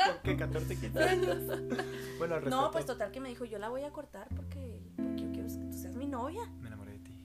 [0.07, 1.37] ¿Por qué 14, 15 años?
[2.17, 2.71] Bueno, al no, respeto.
[2.71, 5.65] pues total que me dijo, yo la voy a cortar porque, porque yo quiero que
[5.69, 6.41] tú seas mi novia.
[6.61, 7.19] Me enamoré de ti.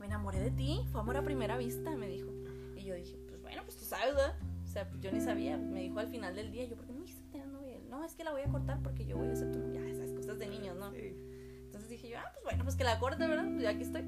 [0.00, 2.28] Me enamoré de ti, fue amor a primera vista, me dijo.
[2.76, 4.34] Y yo dije, pues bueno, pues tú sabes, ¿verdad?
[4.64, 5.56] O sea, pues yo ni sabía.
[5.56, 7.78] Me dijo al final del día, yo, ¿por qué no me dijiste tener novia?
[7.88, 9.80] No, es que la voy a cortar porque yo voy a ser tu novia.
[9.88, 10.90] Esas cosas de niños, ¿no?
[10.90, 11.16] Sí.
[11.64, 13.46] Entonces dije yo, ah, pues bueno, pues que la corte, ¿verdad?
[13.48, 14.02] Pues ya aquí estoy.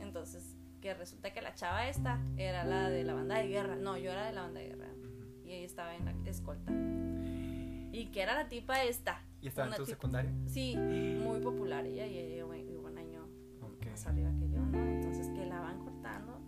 [0.00, 0.55] Entonces,
[0.86, 3.74] que resulta que la chava esta era la de la banda de guerra.
[3.74, 4.86] No, yo era de la banda de guerra.
[5.44, 6.70] Y ella estaba en la escolta.
[7.92, 9.20] Y que era la tipa esta.
[9.40, 10.30] ¿Y estaba en tu tipa- secundaria?
[10.46, 13.26] Sí, muy popular ella y ella llegó un año
[13.62, 13.86] Ok.
[13.90, 14.78] más arriba que yo, ¿no?
[14.78, 16.40] Entonces que la van cortando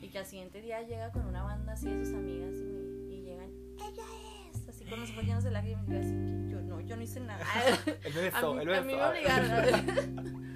[0.00, 3.12] y que al siguiente día llega con una banda así de sus amigas y, me,
[3.12, 4.04] y llegan, ella
[4.52, 6.96] es, así con los ojos llenos de lágrimas y yo así que yo no, yo
[6.96, 7.44] no hice nada.
[8.04, 10.46] Él me besó, a, mí, él me a mí me obligaron.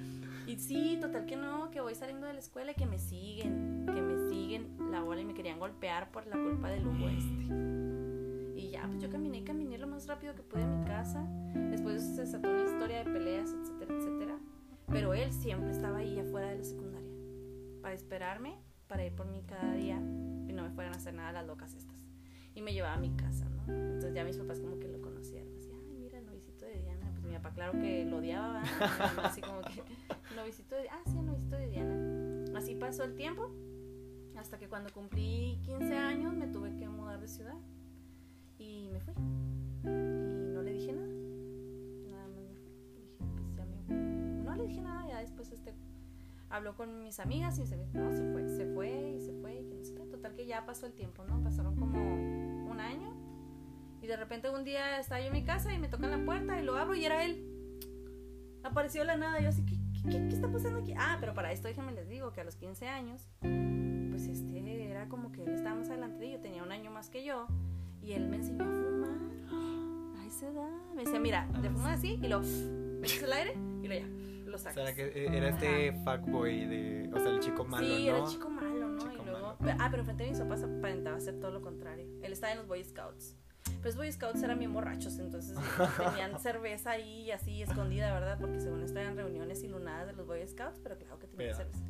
[0.57, 4.01] sí, total que no, que voy saliendo de la escuela y que me siguen, que
[4.01, 8.59] me siguen la bola y me querían golpear por la culpa del Hugo este.
[8.59, 11.25] Y ya, pues yo caminé y caminé lo más rápido que pude a mi casa.
[11.53, 14.39] Después se desató una historia de peleas, etcétera, etcétera.
[14.87, 17.09] Pero él siempre estaba ahí afuera de la secundaria
[17.81, 21.31] para esperarme, para ir por mí cada día y no me fueran a hacer nada
[21.31, 21.99] las locas estas.
[22.55, 23.71] Y me llevaba a mi casa, ¿no?
[23.71, 25.55] Entonces ya mis papás como que lo conocieron.
[25.59, 27.11] Así, ay, mira el novicito de Diana.
[27.11, 29.19] Pues mi papá, claro que lo odiaba, ¿verdad?
[29.23, 29.83] Así como que,
[30.35, 32.57] novicito de Ah, sí, novicito de Diana.
[32.57, 33.51] Así pasó el tiempo.
[34.37, 37.55] Hasta que cuando cumplí 15 años me tuve que mudar de ciudad.
[38.57, 39.13] Y me fui.
[39.83, 41.07] Y no le dije nada.
[42.11, 42.71] Nada más me fui.
[42.95, 44.43] Dije, pues ya me.
[44.43, 45.73] No le dije nada, ya después este
[46.49, 49.65] habló con mis amigas y me dice, no, se fue, se fue y se fue
[49.67, 49.93] que no sé.
[49.93, 51.41] Total que ya pasó el tiempo, ¿no?
[51.43, 53.13] Pasaron como un año.
[54.01, 56.59] Y de repente un día estaba yo en mi casa y me tocan la puerta
[56.59, 57.51] y lo abro y era él.
[58.63, 59.39] Apareció la nada.
[59.41, 59.74] Yo así, ¿qué,
[60.05, 60.93] qué, qué- está pasando aquí?
[60.97, 64.55] Ah, pero para esto déjenme les digo que a los 15 años, pues este
[64.89, 67.47] era como que él estaba más adelante de yo, tenía un año más que yo.
[68.01, 70.69] Y él me enseñó a fumar a esa edad.
[70.95, 74.05] Me decía, mira, te fumas así y lo metes el aire y lo ya,
[74.49, 74.83] lo O sacas.
[74.85, 77.09] sea, que eh, era este fuckboy de.
[77.13, 78.09] O sea, el chico malo, sí, ¿no?
[78.09, 78.97] era el chico malo, ¿no?
[78.99, 79.77] Chico y luego, malo.
[79.79, 82.05] ah, pero frente a mis papás aparentaba ser todo lo contrario.
[82.21, 83.35] Él estaba en los Boy Scouts.
[83.85, 85.55] Los Boy Scouts eran bien borrachos, entonces
[85.95, 88.35] tenían cerveza ahí así escondida, ¿verdad?
[88.41, 91.83] Porque según esto eran reuniones iluminadas de los Boy Scouts, pero claro que tenían cerveza.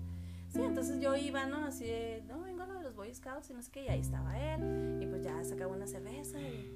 [0.50, 1.64] Sí, entonces yo iba, ¿no?
[1.64, 3.88] Así de, no, vengo a lo de los Boy Scouts y no sé qué, y
[3.88, 6.70] ahí estaba él, y pues ya sacaba una cerveza y,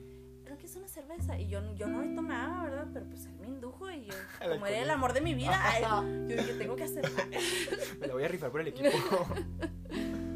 [0.46, 1.38] ¿pero qué es una cerveza?
[1.38, 2.88] Y yo, yo no tomaba, ¿verdad?
[2.94, 4.14] Pero pues él me indujo y yo,
[4.54, 5.84] como era el amor de mi vida, ay,
[6.30, 7.04] yo dije, tengo que hacer.
[8.00, 8.88] Me lo voy a rifar por el equipo.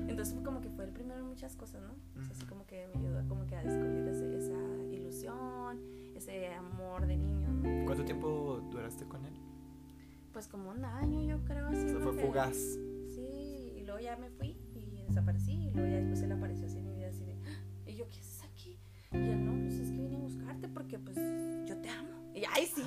[0.09, 1.93] Entonces como que fue el primero en muchas cosas, ¿no?
[2.19, 3.02] O sea, así como que me
[7.93, 9.33] ¿Cuánto tiempo duraste con él?
[10.31, 11.77] Pues como un año yo creo así.
[11.85, 12.05] O sea, ¿no?
[12.05, 12.57] fue Que- fugaz.
[13.13, 16.79] Sí, y luego ya me fui y desaparecí y luego ya después él apareció así
[16.79, 18.79] en mi vida así de, "Ah", y yo, ¿qué haces aquí?
[19.11, 21.17] Y él, no, pues es que vine a buscarte porque pues
[21.69, 22.31] yo te amo.
[22.33, 22.81] Y ay, sí.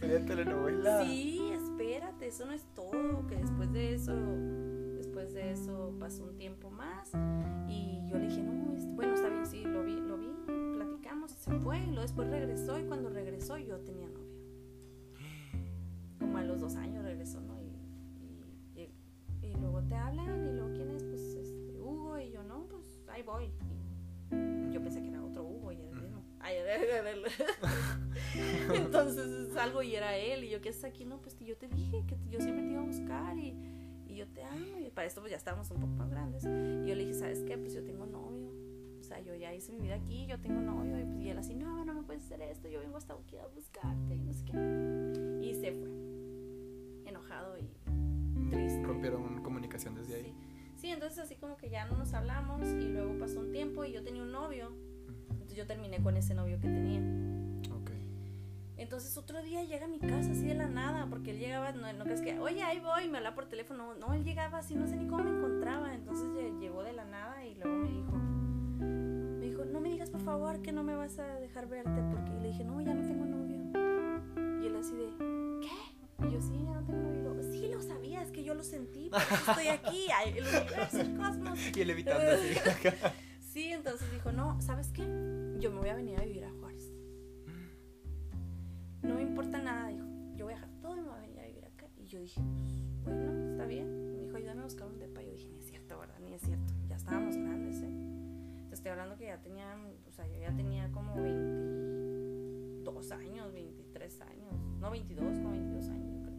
[0.00, 1.04] Telenovela.
[1.04, 4.12] Sí, espérate, eso no es todo, que después de eso,
[4.96, 7.12] después de eso pasó un tiempo más
[7.68, 10.32] y yo le dije, no, bueno, está bien, sí, lo vi, lo vi,
[11.28, 14.30] se fue y luego después regresó y cuando regresó yo tenía novio.
[16.18, 17.58] Como a los dos años regresó, ¿no?
[17.60, 17.66] Y,
[18.76, 21.02] y, y- y luego te hablan y luego, ¿quién es?
[21.04, 23.50] Pues este, Hugo y yo, no, pues ahí voy.
[24.32, 26.22] Y yo pensé que era otro Hugo y era el mismo.
[26.40, 27.24] Ay, era- era el-
[28.74, 30.44] Entonces salgo y era él.
[30.44, 31.04] Y yo, ¿qué haces aquí?
[31.04, 33.54] No, pues yo te dije que yo siempre te iba a buscar y,
[34.06, 34.78] y yo te amo.
[34.86, 36.44] Y para esto pues ya estábamos un poco más grandes.
[36.44, 37.56] Y yo le dije, ¿sabes qué?
[37.58, 38.39] Pues yo tengo novio.
[39.10, 41.56] Sea, yo ya hice mi vida aquí, yo tengo novio, y, pues, y él así,
[41.56, 44.44] no, no me puedes hacer esto, yo vengo hasta aquí a buscarte, y no sé
[44.44, 44.52] qué.
[45.42, 45.90] Y se fue,
[47.10, 47.68] enojado y
[48.50, 48.82] triste.
[48.84, 50.22] Rompieron comunicación desde ahí.
[50.76, 50.82] Sí.
[50.82, 53.90] sí, entonces así como que ya no nos hablamos, y luego pasó un tiempo y
[53.90, 54.70] yo tenía un novio,
[55.30, 57.00] entonces yo terminé con ese novio que tenía.
[58.76, 61.92] Entonces otro día llega a mi casa así de la nada, porque él llegaba, no,
[61.92, 63.94] no crees que, oye, ahí voy, me habla por teléfono.
[63.94, 65.94] No, él llegaba así, no sé ni cómo me encontraba.
[65.94, 68.12] Entonces lle- llegó de la nada y luego me dijo,
[70.00, 72.94] digas por favor que no me vas a dejar verte, porque le dije, no, ya
[72.94, 73.58] no tengo novio.
[74.62, 75.10] Y él así de,
[75.60, 76.26] ¿qué?
[76.26, 77.42] Y yo, sí, ya no tengo novio.
[77.52, 81.16] Sí, lo sabía, es que yo lo sentí, por eso estoy aquí, el universo, el
[81.18, 81.58] cosmos.
[81.76, 82.88] Y él evitando así.
[83.52, 85.02] Sí, entonces dijo, no, ¿sabes qué?
[85.58, 86.92] Yo me voy a venir a vivir a Juárez.
[89.02, 90.06] No me importa nada, dijo.
[90.36, 91.88] Yo voy a dejar todo y me voy a venir a vivir acá.
[91.96, 92.40] Y yo dije,
[93.02, 94.12] pues, bueno, está bien.
[94.12, 94.99] Me dijo, ayúdame a buscar un
[98.90, 99.76] estoy hablando que ya tenía,
[100.08, 104.52] o sea, yo ya tenía como 22 años, 23 años.
[104.80, 106.34] No, 22, como 22 años, yo creo.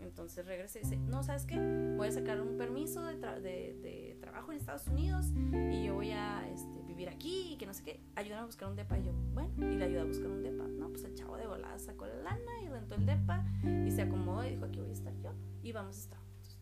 [0.00, 1.58] Entonces regresé y dice, no, ¿sabes qué?
[1.96, 5.32] Voy a sacar un permiso de, tra- de, de trabajo en Estados Unidos
[5.72, 8.00] y yo voy a este, vivir aquí y que no sé qué.
[8.14, 8.96] Ayúdame a buscar un depa.
[8.96, 10.68] Y yo, bueno, y le ayudé a buscar un depa.
[10.68, 13.44] No, pues el chavo de volada sacó la lana y rentó el depa
[13.84, 15.32] y se acomodó y dijo, aquí voy a estar yo
[15.64, 16.60] y vamos a estar juntos.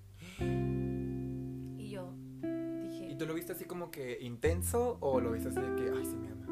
[3.16, 5.60] Y yo dije, ¿Y tú lo viste así como que intenso o lo viste así
[5.60, 6.46] de que, ay, sí me ama?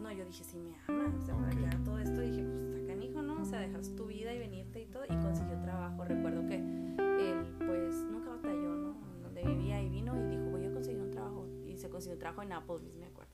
[0.00, 1.58] no, yo dije, sí me ama, o sea, para Ok.
[1.58, 3.40] que haga todo esto, dije, pues está canijo, ¿no?
[3.40, 6.04] O sea, dejar tu vida y venirte y todo, y consiguió trabajo.
[6.04, 8.96] Recuerdo que él, pues, nunca batalló, ¿no?
[9.22, 11.46] Donde vivía y vino y dijo, voy a conseguir un trabajo.
[11.66, 13.32] Y se consiguió un trabajo en Applebee's, me acuerdo.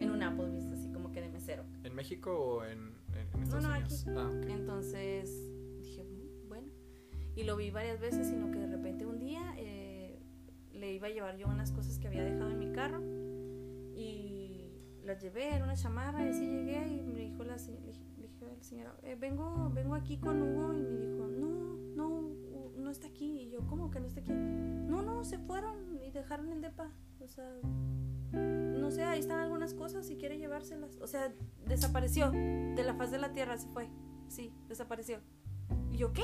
[0.00, 1.62] En un Applebee's, así como que de mesero.
[1.84, 4.06] ¿En México o en, en- en Estados no, Unidos?
[4.08, 4.46] Ah, ok.
[4.50, 6.72] Entonces dije, "Mm, bueno.
[7.36, 9.75] Y lo vi varias veces, sino que de repente un día eh,
[10.78, 13.00] le iba a llevar yo unas cosas que había dejado en mi carro
[13.94, 14.70] y
[15.04, 17.62] las llevé, era una chamarra y así llegué y me dijo la, le
[17.92, 21.76] dije- le dije al señor, "Eh, vengo, vengo aquí con Hugo y me dijo, no,
[21.96, 23.42] no, no está aquí.
[23.42, 24.32] Y yo, ¿cómo que no está aquí?
[24.32, 26.92] No, no, se fueron y dejaron el depa.
[27.20, 27.48] O sea,
[28.32, 30.96] no sé, ahí están algunas cosas si quiere llevárselas.
[31.00, 31.32] O sea,
[31.66, 33.88] desapareció de la faz de la tierra, se fue.
[34.28, 35.20] Sí, desapareció.
[35.90, 36.22] Y yo, ¿qué?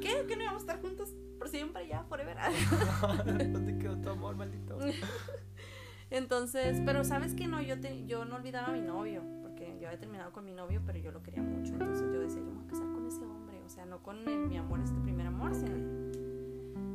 [0.00, 0.26] ¿Qué?
[0.26, 1.14] ¿Que no íbamos a estar juntos
[1.50, 2.36] por siempre ya, forever?
[3.52, 4.78] ¿Dónde quedó tu amor, maldito?
[6.10, 9.88] Entonces, pero sabes que no, yo, te- yo no olvidaba a mi novio, porque yo
[9.88, 11.72] había terminado con mi novio, pero yo lo quería mucho.
[11.74, 13.62] Entonces yo decía, yo me voy a casar con ese hombre.
[13.64, 15.76] O sea, no con el- mi amor, este primer amor, sino,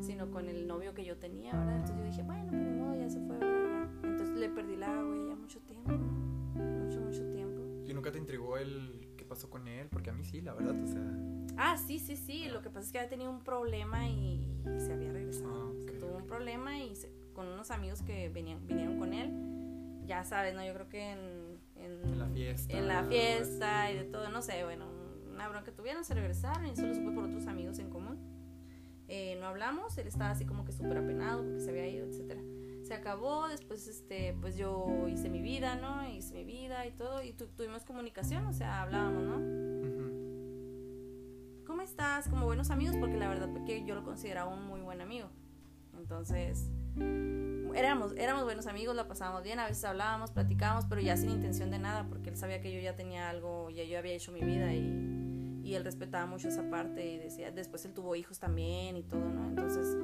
[0.02, 1.76] sino con el novio que yo tenía, ¿verdad?
[1.76, 3.88] Entonces yo dije, bueno, pues modo, ya se fue, ¿verdad?
[4.02, 4.08] Ya.
[4.10, 7.62] Entonces le perdí la huella mucho tiempo, mucho, mucho tiempo.
[7.86, 9.89] ¿Y nunca te intrigó el qué pasó con él?
[9.92, 11.02] Porque a mí sí, la verdad, o sea...
[11.58, 12.50] Ah, sí, sí, sí.
[12.50, 14.42] Lo que pasa es que había tenido un problema y,
[14.76, 15.54] y se había regresado.
[15.54, 16.28] Ah, O sea, tuvo un ok.
[16.28, 19.32] problema y se- con unos amigos que venían, vinieron con él.
[20.06, 20.66] Ya sabes, ¿no?
[20.66, 22.78] Yo creo que en, en, En la fiesta.
[22.78, 24.86] en la fiesta y de todo, no sé, bueno,
[25.32, 28.18] una bronca que tuvieron, se regresaron y eso lo supe por otros amigos en común.
[29.08, 32.42] Eh, no hablamos, él estaba así como que súper apenado porque se había ido, etcétera.
[32.84, 36.08] Se acabó, después este, pues yo hice mi vida, ¿no?
[36.10, 39.36] Hice mi vida y todo, y tu- tuvimos comunicación, o sea, hablábamos, ¿no?
[39.38, 40.03] Ujú.
[41.65, 42.28] ¿Cómo estás?
[42.28, 45.30] Como buenos amigos, porque la verdad que yo lo consideraba un muy buen amigo.
[45.97, 46.69] Entonces,
[47.76, 51.71] éramos, éramos buenos amigos, la pasábamos bien, a veces hablábamos, platicábamos, pero ya sin intención
[51.71, 54.41] de nada, porque él sabía que yo ya tenía algo, ya yo había hecho mi
[54.41, 58.97] vida y, y él respetaba mucho esa parte y decía, después él tuvo hijos también
[58.97, 59.47] y todo, ¿no?
[59.47, 59.97] Entonces,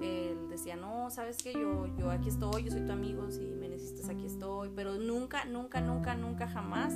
[0.00, 3.68] él decía, no, sabes que yo, yo aquí estoy, yo soy tu amigo, si me
[3.68, 6.94] necesitas aquí estoy, pero nunca, nunca, nunca, nunca jamás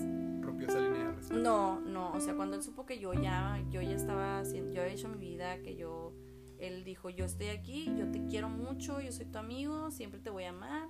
[1.31, 4.83] No, no, o sea, cuando él supo que yo ya, yo ya estaba haciendo, yo
[4.83, 6.13] había hecho mi vida, que yo,
[6.59, 10.31] él dijo, yo estoy aquí, yo te quiero mucho, yo soy tu amigo, siempre te
[10.31, 10.89] voy a amar.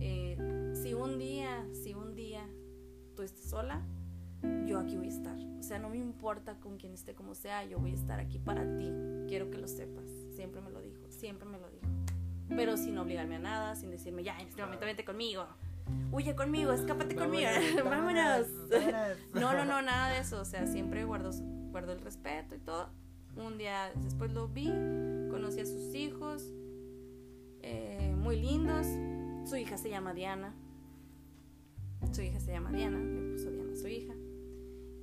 [0.00, 2.48] Eh, si un día, si un día
[3.14, 3.82] tú estás sola,
[4.66, 5.38] yo aquí voy a estar.
[5.58, 8.38] O sea, no me importa con quién esté como sea, yo voy a estar aquí
[8.38, 8.90] para ti.
[9.28, 10.04] Quiero que lo sepas.
[10.34, 11.86] Siempre me lo dijo, siempre me lo dijo.
[12.48, 15.46] Pero sin obligarme a nada, sin decirme, ya, en este momento vete conmigo.
[16.12, 17.48] Huye conmigo, escápate conmigo.
[17.84, 18.46] Vámonos.
[19.34, 20.40] No, no, no, nada de eso.
[20.40, 21.30] O sea, siempre guardo,
[21.70, 22.88] guardo el respeto y todo.
[23.36, 24.68] Un día después lo vi,
[25.28, 26.44] conocí a sus hijos,
[27.62, 28.86] eh, muy lindos.
[29.48, 30.54] Su hija se llama Diana.
[32.12, 34.14] Su hija se llama Diana, le puso Diana a su hija.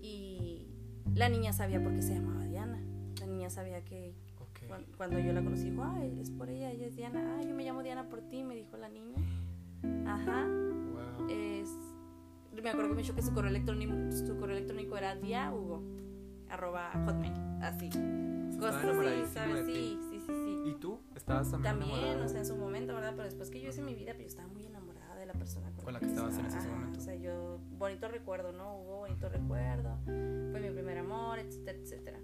[0.02, 0.68] Y
[1.14, 2.82] la niña sabía por qué se llamaba Diana.
[3.20, 4.16] La niña sabía que
[4.96, 7.38] cuando yo la conocí, dijo, ay, es por ella, ella es Diana.
[7.38, 9.18] Ah, yo me llamo Diana por ti, me dijo la niña.
[10.06, 11.28] Ajá Wow.
[11.30, 11.70] es
[12.52, 15.82] me acuerdo que me dijo que su correo electrónico su correo electrónico era diahugo
[16.50, 21.00] arroba hotmail así cosas así enamoradísimo sabes sí sí sí sí ¿Y tú?
[21.16, 22.26] ¿Estabas también, también enamorada?
[22.26, 24.28] o sea en su momento verdad pero después que yo hice mi vida pues yo
[24.28, 27.00] estaba muy enamorada de la persona con, la que estabas en ese momento.
[27.00, 28.78] O sea, yo, bonito recuerdo, ¿no?
[28.78, 32.20] Hubo bonito recuerdo, fue mi primer amor, etcétera, etcétera.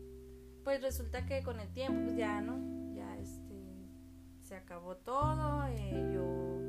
[0.64, 2.58] Pues resulta que con el tiempo, pues ya, ¿no?
[2.96, 3.56] Ya este,
[4.42, 6.60] se acabó todo, eh, yo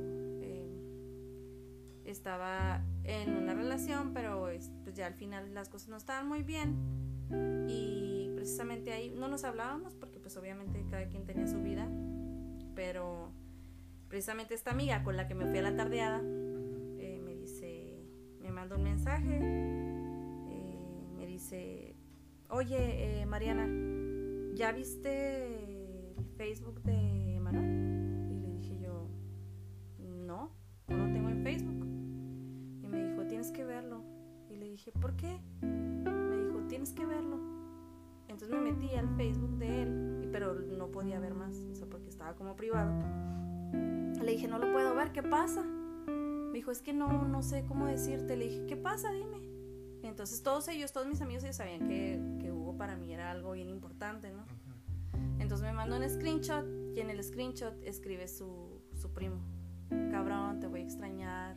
[2.11, 4.49] estaba en una relación, pero
[4.85, 6.77] pues ya al final las cosas no estaban muy bien
[7.69, 11.89] y precisamente ahí no nos hablábamos porque pues obviamente cada quien tenía su vida,
[12.75, 13.33] pero
[14.09, 18.03] precisamente esta amiga con la que me fui a la tardeada eh, me dice,
[18.41, 20.79] me manda un mensaje, eh,
[21.17, 21.95] me dice,
[22.49, 23.67] oye eh, Mariana,
[24.55, 27.78] ¿ya viste el Facebook de Manuel?
[33.49, 34.03] Tienes que verlo.
[34.51, 35.41] Y le dije, ¿por qué?
[36.69, 37.39] tienes que verlo.
[38.29, 42.11] Entonces me metí al Facebook de él, pero no podía ver más, o sea, porque
[42.11, 42.93] estaba como privado.
[43.73, 45.63] Le dije, no lo puedo ver, ¿qué pasa?
[45.63, 48.37] Me dijo, es que no, no sé cómo decirte.
[48.37, 49.11] Le dije, ¿qué pasa?
[49.13, 49.41] Dime.
[50.03, 53.53] Entonces todos ellos, todos mis amigos, ellos sabían que, que Hugo para mí era algo
[53.53, 54.45] bien importante, ¿no?
[55.39, 59.41] Entonces me mandó un screenshot y en el screenshot escribe su, su primo.
[60.11, 61.57] Cabrón, te voy a extrañar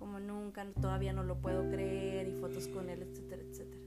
[0.00, 3.82] como nunca, todavía no lo puedo creer y fotos con él, etcétera, etcétera.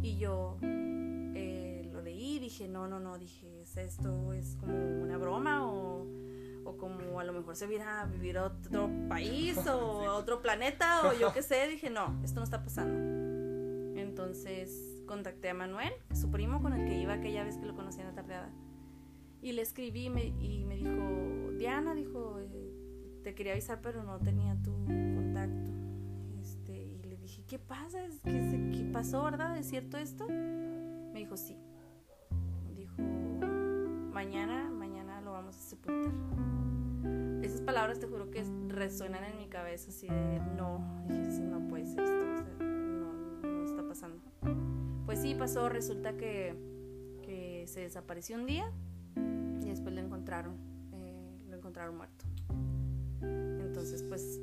[0.00, 5.70] Y yo eh, lo leí dije, no, no, no, dije, esto es como una broma
[5.70, 6.06] o,
[6.64, 10.40] o como a lo mejor se viera a vivir a otro país o a otro
[10.40, 11.68] planeta o yo qué sé.
[11.68, 14.00] Dije, no, esto no está pasando.
[14.00, 18.00] Entonces contacté a Manuel, su primo con el que iba aquella vez que lo conocí
[18.00, 18.50] en la tardeada.
[19.42, 22.40] Y le escribí y me dijo, Diana, dijo,
[23.22, 25.72] te quería avisar pero no tenía tu contacto.
[27.52, 27.98] ¿qué pasa?
[28.24, 29.58] ¿Qué, ¿Qué pasó, verdad?
[29.58, 30.26] ¿Es cierto esto?
[30.26, 31.54] Me dijo, sí.
[32.74, 32.94] Dijo,
[34.10, 36.14] mañana, mañana lo vamos a sepultar.
[37.42, 41.84] Esas palabras te juro que resuenan en mi cabeza así de, no, dije, no puede
[41.84, 43.12] ser esto, no,
[43.42, 44.22] no está pasando.
[45.04, 46.54] Pues sí, pasó, resulta que,
[47.22, 48.72] que se desapareció un día
[49.60, 50.56] y después lo encontraron,
[50.94, 52.24] eh, lo encontraron muerto.
[53.22, 54.40] Entonces, pues,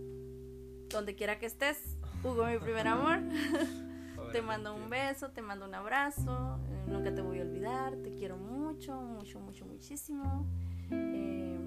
[0.89, 3.19] donde quiera que estés, Hugo, mi primer amor.
[4.31, 6.59] te mando un beso, te mando un abrazo.
[6.69, 7.95] Eh, nunca te voy a olvidar.
[7.97, 10.45] Te quiero mucho, mucho, mucho, muchísimo.
[10.91, 11.57] Eh,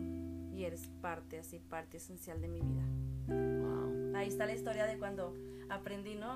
[0.54, 2.84] y eres parte, así, parte esencial de mi vida.
[3.28, 4.16] Wow.
[4.16, 5.34] Ahí está la historia de cuando
[5.70, 6.34] aprendí, ¿no?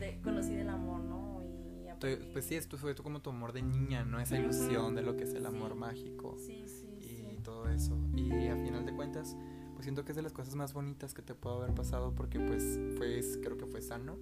[0.00, 1.24] De, conocí del amor, ¿no?
[2.02, 4.20] Y pues sí, esto fue como tu amor de niña, ¿no?
[4.20, 6.36] Esa ilusión de lo que es el amor mágico.
[6.38, 6.88] Sí, sí.
[7.00, 7.96] Y todo eso.
[8.14, 9.36] Y a final de cuentas
[9.84, 12.80] siento que es de las cosas más bonitas que te puedo haber pasado porque pues
[12.96, 14.16] fue, creo que fue sano,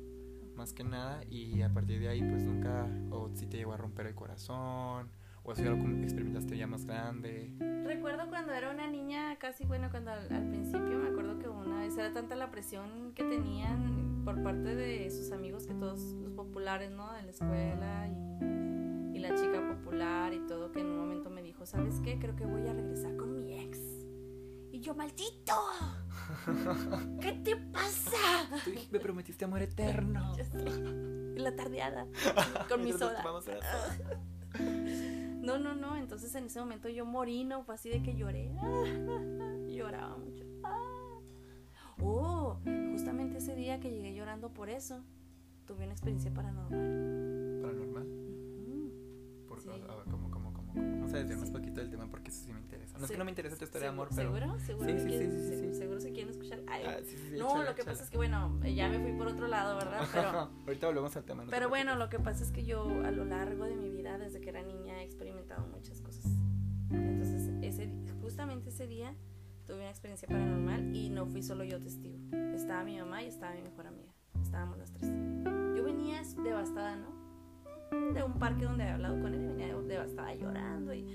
[0.57, 3.77] más que nada, y a partir de ahí pues nunca, o si te llegó a
[3.77, 5.09] romper el corazón,
[5.45, 7.55] o si algo experimentaste ya más grande.
[7.87, 11.97] Recuerdo cuando era una niña, casi bueno, cuando al, principio me acuerdo que una vez
[11.97, 16.91] era tanta la presión que tenían por parte de sus amigos que todos los populares,
[16.91, 17.13] ¿no?
[17.13, 21.43] De la escuela y, y la chica popular y todo, que en un momento me
[21.43, 22.19] dijo, ¿sabes qué?
[22.19, 23.92] Creo que voy a regresar con mi ex
[24.83, 25.55] yo, maldito.
[27.21, 28.49] ¿Qué te pasa?
[28.91, 30.35] me prometiste amor eterno.
[31.33, 32.07] En la tardeada.
[32.69, 33.25] Con mi soda.
[35.43, 35.97] No, no, no.
[35.97, 37.65] Entonces en ese momento yo morí, ¿no?
[37.65, 38.53] Fue así de que lloré.
[39.67, 40.45] Lloraba mucho.
[42.01, 42.61] Oh,
[42.93, 45.03] justamente ese día que llegué llorando por eso,
[45.67, 47.61] tuve una experiencia paranormal.
[47.63, 48.07] ¿Paranormal?
[49.49, 49.69] Por, sí.
[49.69, 50.22] ¿cómo, cómo, cómo,
[50.75, 52.99] Vamos a desviarnos un poquito del tema porque eso sí me interesa.
[52.99, 54.35] No es que no me interesa tu historia de amor, pero.
[54.35, 54.59] ¿Seguro?
[54.61, 54.89] ¿Seguro?
[54.89, 56.61] Sí, sí, sí, sí, ¿Seguro se quieren escuchar?
[56.69, 56.79] Ah,
[57.37, 60.07] no, lo que pasa es que, bueno, ya me fui por otro lado, ¿verdad?
[60.13, 60.51] Pero.
[60.67, 61.45] Ahorita volvemos al tema.
[61.51, 64.41] pero bueno, lo que pasa es que yo a lo largo de mi vida, desde
[64.41, 66.25] que era niña, he experimentado muchas cosas.
[66.91, 69.15] Entonces, ese, justamente ese día
[69.67, 72.19] tuve una experiencia paranormal y no fui solo yo testigo.
[72.55, 74.13] Estaba mi mamá y estaba mi mejor amiga.
[74.43, 75.11] Estábamos las tres.
[75.77, 77.22] Yo venía devastada, ¿no?
[78.15, 81.07] De un parque donde había hablado con él, venía devastada llorando y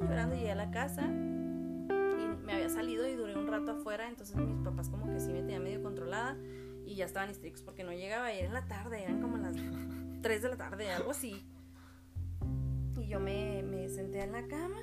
[0.00, 4.36] llorando, llegué a la casa y me había salido y duré un rato afuera, entonces
[4.36, 6.36] mis papás como que sí me tenían medio controlada
[6.86, 9.54] y ya estaban estrictos porque no llegaba, y era en la tarde, eran como las
[10.22, 11.42] 3 de la tarde, algo así.
[12.96, 14.78] Y yo me, me senté en la cama,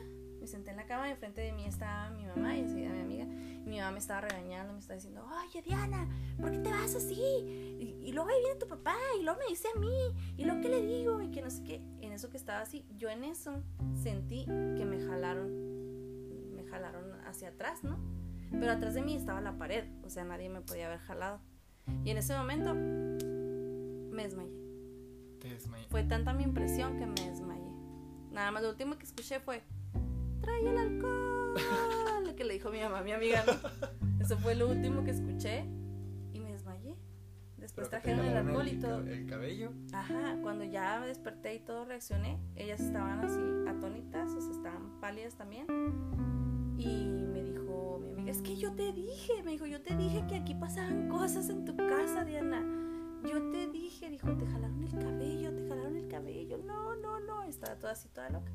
[0.48, 3.02] me senté en la cama y enfrente de mí estaba mi mamá y enseguida mi
[3.02, 3.26] amiga.
[3.26, 6.08] Y mi mamá me estaba regañando, me estaba diciendo, oye Diana,
[6.40, 7.22] ¿por qué te vas así?
[7.22, 9.92] Y, y luego ahí viene tu papá y luego me dice a mí
[10.38, 11.82] y lo que le digo y que no sé qué
[12.18, 13.62] eso que estaba así, yo en eso
[13.94, 18.00] sentí que me jalaron, me jalaron hacia atrás, ¿no?
[18.50, 21.40] Pero atrás de mí estaba la pared, o sea, nadie me podía haber jalado.
[22.04, 24.52] Y en ese momento me desmayé.
[25.40, 25.88] Te desmayé.
[25.90, 27.72] Fue tanta mi impresión que me desmayé.
[28.32, 29.62] Nada más lo último que escuché fue,
[32.78, 33.44] mi mamá, mi amiga.
[34.22, 35.66] Eso fue lo último que escuché
[36.34, 36.96] y me desmayé.
[37.58, 39.00] Después trajeron el alcohol y todo.
[39.00, 39.72] El cabello.
[39.92, 45.00] Ajá, cuando ya me desperté y todo reaccioné, ellas estaban así atónitas, o sea, estaban
[45.02, 45.66] pálidas también.
[46.78, 50.24] Y me dijo mi amiga, es que yo te dije, me dijo, yo te dije
[50.28, 52.64] que aquí pasaban cosas en tu casa, Diana.
[53.24, 56.60] Yo te dije, dijo, te jalaron el cabello, te jalaron el cabello.
[56.60, 58.52] No, no, no, estaba toda así, toda loca.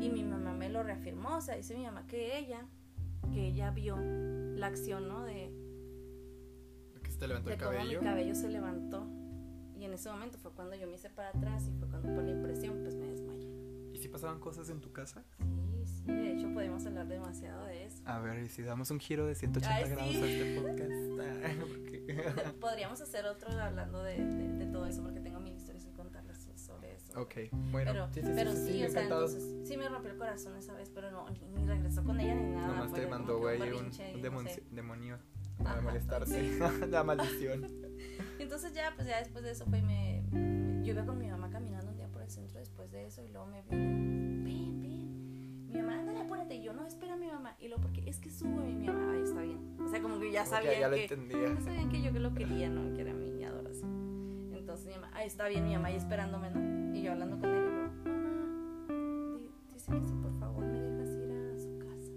[0.00, 2.66] Y mi mamá me lo reafirmó, o sea, dice mi mamá que ella,
[3.30, 5.24] que ella vio la acción, ¿no?
[5.24, 5.52] De,
[7.02, 8.00] que se te levantó de el cómo cabello.
[8.00, 9.06] mi cabello se levantó.
[9.76, 12.22] Y en ese momento fue cuando yo me hice para atrás y fue cuando por
[12.24, 13.48] la impresión pues me desmayé.
[13.92, 15.24] ¿Y si pasaban cosas en tu casa?
[15.38, 18.02] Sí, sí, de hecho podemos hablar demasiado de eso.
[18.04, 19.90] A ver, y si damos un giro de 180 Ay, sí.
[19.90, 20.90] grados a este podcast.
[21.42, 25.49] Ah, porque- Podríamos hacer otro hablando de, de, de todo eso porque tengo mil
[27.16, 27.34] ok,
[27.70, 27.92] bueno.
[27.92, 29.26] Pero sí, sí, sí, pero sí, sí, sí, o sea, encantado.
[29.26, 32.34] entonces sí me rompió el corazón esa vez, pero no, ni, ni regresó con ella
[32.34, 32.68] ni nada.
[32.68, 33.92] Nomás te mandó, güey, un, un no
[34.48, 34.62] sé.
[34.70, 35.18] demonio
[35.64, 36.58] Ajá, a molestarte.
[36.88, 37.66] La maldición.
[38.38, 40.22] Entonces ya, pues ya después de eso fue y me,
[40.84, 43.28] Yo iba con mi mamá caminando un día por el centro después de eso y
[43.28, 44.44] luego me vio, ven,
[44.82, 45.66] ven.
[45.68, 46.54] Mi mamá, ándale, apúrate.
[46.56, 47.56] Y yo, no, espera mi mamá.
[47.58, 49.76] Y luego, porque es que subo y mi mamá, ahí está bien.
[49.80, 51.02] O sea, como que ya sabían ya lo que...
[51.04, 51.38] entendía.
[51.54, 52.94] Ya sabían que yo que lo quería, ¿no?
[52.94, 54.19] Que era mi adoración.
[54.70, 56.94] Entonces mi mamá, ahí está bien mi mamá ahí esperándome, ¿no?
[56.96, 61.08] Y yo hablando con él y mamá, di- dice que si por favor me dejas
[61.08, 62.12] ir a su casa.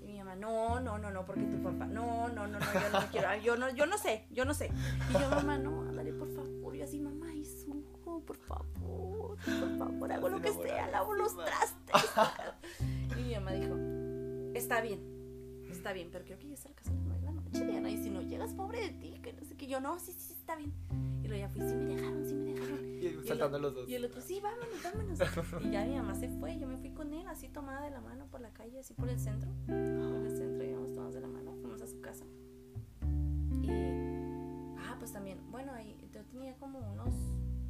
[0.00, 2.88] Y mi mamá, no, no, no, no, porque tu papá, no, no, no, no, yo
[2.90, 4.70] no quiero, yo no, yo no sé, yo no sé.
[5.10, 6.74] Y yo, mamá, no, ándale, por favor.
[6.76, 11.36] Y así, mamá, y subo, por favor, por favor, hago lo que sea, lavo los
[11.36, 12.14] trastes.
[13.18, 13.74] Y mi mamá dijo,
[14.54, 14.98] está bien,
[15.70, 17.90] está bien, pero quiero que llegues a la casa a las de la noche, Diana,
[17.90, 19.66] y si no llegas, pobre de ti, que no sé qué.
[19.66, 20.72] Yo, no, sí, sí, sí, está bien.
[23.38, 23.88] Saltando los dos.
[23.88, 25.64] Y el otro, sí, vámonos, vámonos.
[25.64, 28.00] Y ya mi mamá se fue, yo me fui con él, así tomada de la
[28.00, 29.50] mano por la calle, así por el centro.
[29.66, 32.24] Por el centro íbamos tomados de la mano, fuimos a su casa.
[33.62, 33.70] Y,
[34.78, 37.14] ah, pues también, bueno, ahí yo tenía como unos,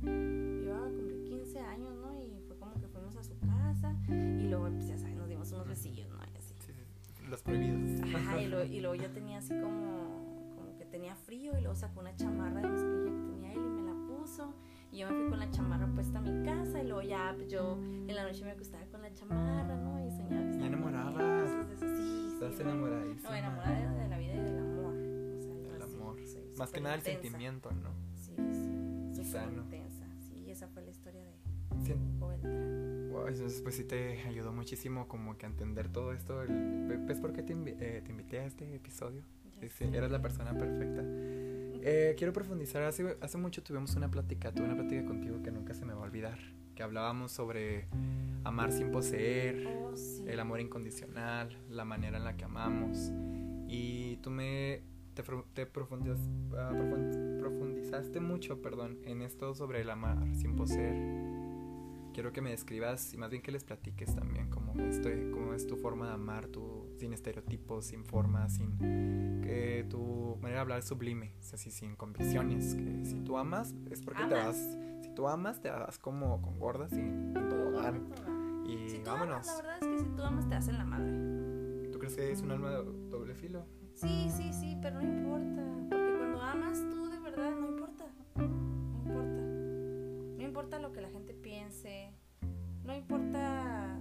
[0.02, 2.14] iba a cumplir 15 años, ¿no?
[2.20, 5.50] Y fue como que fuimos a su casa y luego, pues ya sabes, nos dimos
[5.52, 6.16] unos besillos, ¿no?
[6.32, 6.54] Y así.
[6.60, 8.00] Sí, sí, Los prohibidos.
[8.14, 11.74] Ajá, y, luego, y luego yo tenía así como, como que tenía frío y luego
[11.76, 14.54] sacó una chamarra de mezclilla que tenía él y me la puso.
[14.94, 17.48] Y yo me fui con la chamarra puesta a mi casa y luego ya pues,
[17.48, 20.06] yo en la noche me acostaba con la chamarra, ¿no?
[20.06, 21.46] Y soñaba que estaba enamorada.
[21.46, 22.60] Sí, sí, Estás no.
[22.70, 23.30] enamoradísima.
[23.30, 24.94] No, enamorada de, la vida y del amor.
[24.94, 26.16] O sea, yo Del amor.
[26.24, 27.20] soy Más que nada el intensa.
[27.22, 27.90] sentimiento, ¿no?
[28.14, 29.10] Sí, sí.
[29.10, 29.62] Y Súper sano.
[29.64, 30.06] intensa.
[30.28, 31.34] Sí, esa fue la historia de
[31.84, 31.92] Sí.
[33.10, 36.42] Wow, entonces pues sí te ayudó muchísimo como que a entender todo esto.
[36.42, 39.22] El, ¿Ves por qué te, invi- eh, te invité a este episodio?
[39.60, 41.02] Sí, sí, eras la persona perfecta.
[41.86, 42.82] Eh, quiero profundizar.
[42.82, 46.00] Hace, hace mucho tuvimos una plática, tuve una plática contigo que nunca se me va
[46.00, 46.38] a olvidar.
[46.74, 47.86] Que hablábamos sobre
[48.42, 50.24] amar sin poseer, Oh, sí.
[50.26, 53.12] el amor incondicional, la manera en la que amamos.
[53.68, 54.82] Y tú me
[55.14, 55.66] te, te ah,
[56.72, 60.96] profun- profundizaste mucho, perdón, en esto sobre el amar sin poseer.
[62.12, 65.52] Quiero que me describas y más bien que les platiques también cómo es, tu- cómo
[65.54, 68.78] es tu forma de amar, tu, sin estereotipos, sin formas, sin
[69.42, 72.74] que tu manera de hablar es sublime, o sea, así, sin convicciones.
[72.74, 74.56] Que si tú amas es porque te vas,
[75.02, 78.08] si tú amas te vas como con gordas y en tobogán.
[78.66, 79.34] Y Si tú vámonos.
[79.34, 81.88] amas, la verdad es que si tú amas te hacen la madre.
[81.92, 83.66] ¿Tú crees que es un alma de doble filo?
[83.94, 85.62] Sí, sí, sí, pero no importa.
[85.90, 88.06] Porque cuando amas tú de verdad, no importa.
[88.36, 88.42] No
[89.04, 89.42] importa.
[90.38, 92.10] No importa lo que la gente piense.
[92.84, 93.98] No importa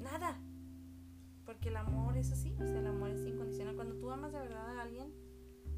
[0.00, 0.40] nada.
[1.58, 2.54] Porque el amor es así.
[2.60, 3.74] O sea, el amor es incondicional.
[3.74, 5.12] Cuando tú amas de verdad a alguien,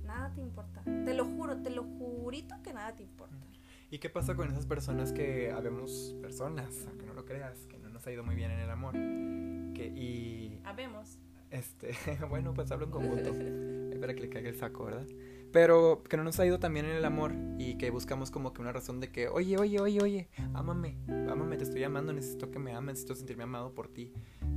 [0.05, 0.83] nada te importa.
[0.85, 3.47] Te lo juro, te lo jurito que nada te importa.
[3.91, 7.89] ¿Y qué pasa con esas personas que habemos personas, aunque no lo creas, que no
[7.89, 8.93] nos ha ido muy bien en el amor?
[8.93, 11.19] Que, y Habemos.
[11.51, 11.93] este,
[12.29, 13.31] bueno, pues hablo en conjunto.
[13.31, 15.07] Ahí para que le caiga el saco, ¿verdad?
[15.51, 18.61] Pero que no nos ha ido también en el amor y que buscamos como que
[18.61, 22.59] una razón de que, oye, oye, oye, oye, ámame, ámame, te estoy amando, necesito que
[22.59, 24.13] me ames, necesito sentirme amado por ti.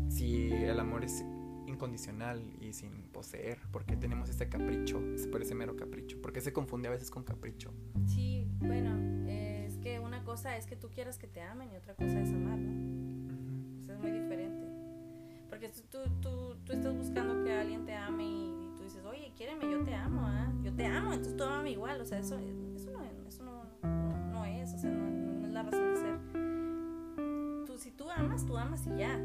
[0.09, 1.23] Si el amor es
[1.67, 6.21] incondicional y sin poseer, ¿por qué tenemos ese capricho, ese, por ese mero capricho?
[6.21, 7.73] ¿Por qué se confunde a veces con capricho?
[8.07, 8.97] Sí, bueno,
[9.27, 12.21] eh, es que una cosa es que tú quieras que te amen y otra cosa
[12.21, 13.83] es amar, ¿no?
[13.83, 14.63] Sea, es muy diferente.
[15.49, 19.69] Porque tú, tú, tú, estás buscando que alguien te ame y, tú dices, oye, quiéreme,
[19.69, 20.51] yo te amo, ¿ah?
[20.63, 22.01] Yo te amo, entonces tú amame igual.
[22.01, 22.37] O sea, eso,
[22.75, 26.01] eso, no, eso no, no, no es, o sea, no, no es la razón de
[26.01, 27.65] ser.
[27.65, 29.19] Tú, si tú amas, tú amas y ya.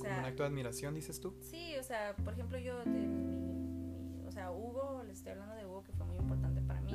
[0.00, 1.34] O un acto de admiración, dices tú.
[1.40, 5.54] sí, o sea, por ejemplo, yo, de mi, mi- o sea, Hugo, les estoy hablando
[5.54, 6.92] de Hugo, que fue muy importante para mí,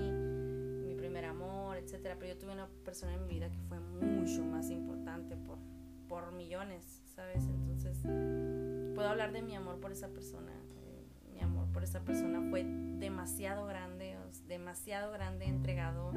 [0.88, 2.16] mi primer amor, etcétera.
[2.20, 5.58] Pero yo tuve una persona en mi vida que fue mucho más importante por,
[6.08, 7.45] por millones, ¿sabes?
[7.45, 7.97] Entonces,
[8.95, 10.51] puedo hablar de mi amor por esa persona.
[10.78, 14.16] Eh, mi amor por esa persona fue demasiado grande,
[14.47, 16.12] demasiado grande, entregado.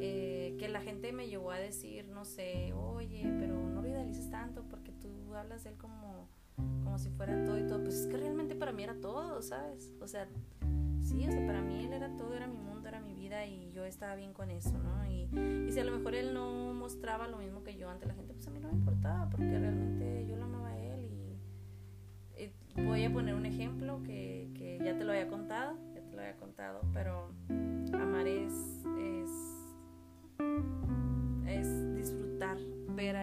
[0.00, 3.88] Eh, que la gente me llegó a decir, no sé, oye, pero no lo
[4.30, 7.82] tanto porque tú hablas de él como, como si fuera todo y todo.
[7.82, 9.92] Pues es que realmente para mí era todo, ¿sabes?
[10.00, 10.28] O sea,
[11.00, 13.70] sí, o sea, para mí él era todo, era mi mundo, era mi vida y
[13.72, 15.06] yo estaba bien con eso, ¿no?
[15.06, 15.28] Y,
[15.68, 18.34] y si a lo mejor él no mostraba lo mismo que yo ante la gente,
[18.34, 21.28] pues a mí no me importaba porque realmente yo lo amaba a él y,
[22.82, 26.20] voy a poner un ejemplo que, que, ya te lo había contado, ya te lo
[26.22, 27.32] había contado, pero
[27.92, 28.84] amar es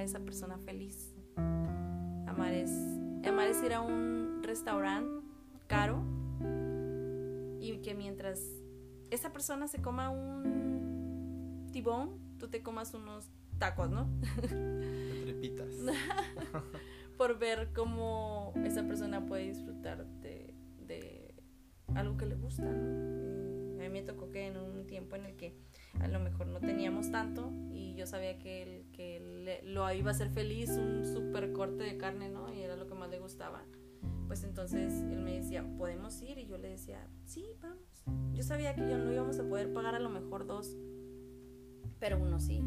[0.06, 1.14] esa persona feliz.
[1.36, 2.72] Amar es,
[3.28, 5.26] amar es ir a un restaurante
[5.68, 6.03] caro
[7.60, 8.39] y que mientras
[9.10, 14.08] esa persona se coma un tibón, tú te comas unos tacos, ¿no?
[15.24, 15.74] Trepitas.
[17.18, 20.53] Por ver cómo esa persona puede disfrutar de,
[20.86, 21.34] de
[21.95, 23.16] algo que le gusta, ¿no?
[23.86, 25.56] a mí me tocó que en un tiempo en el que
[26.00, 30.14] a lo mejor no teníamos tanto y yo sabía que, él, que lo iba a
[30.14, 32.54] hacer feliz un super corte de carne, ¿no?
[32.54, 33.64] Y era lo que más le gustaba
[34.28, 36.38] pues entonces él me decía, ¿podemos ir?
[36.38, 38.04] Y yo le decía, sí, vamos.
[38.34, 40.76] Yo sabía que yo no íbamos a poder pagar a lo mejor dos,
[42.00, 42.64] pero uno sí.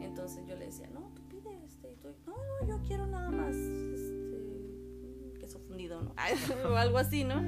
[0.00, 3.54] Entonces yo le decía, no, tú pide este, tú, no, no, yo quiero nada más,
[3.54, 6.14] este, queso fundido, ¿no?
[6.70, 7.42] o algo así, ¿no?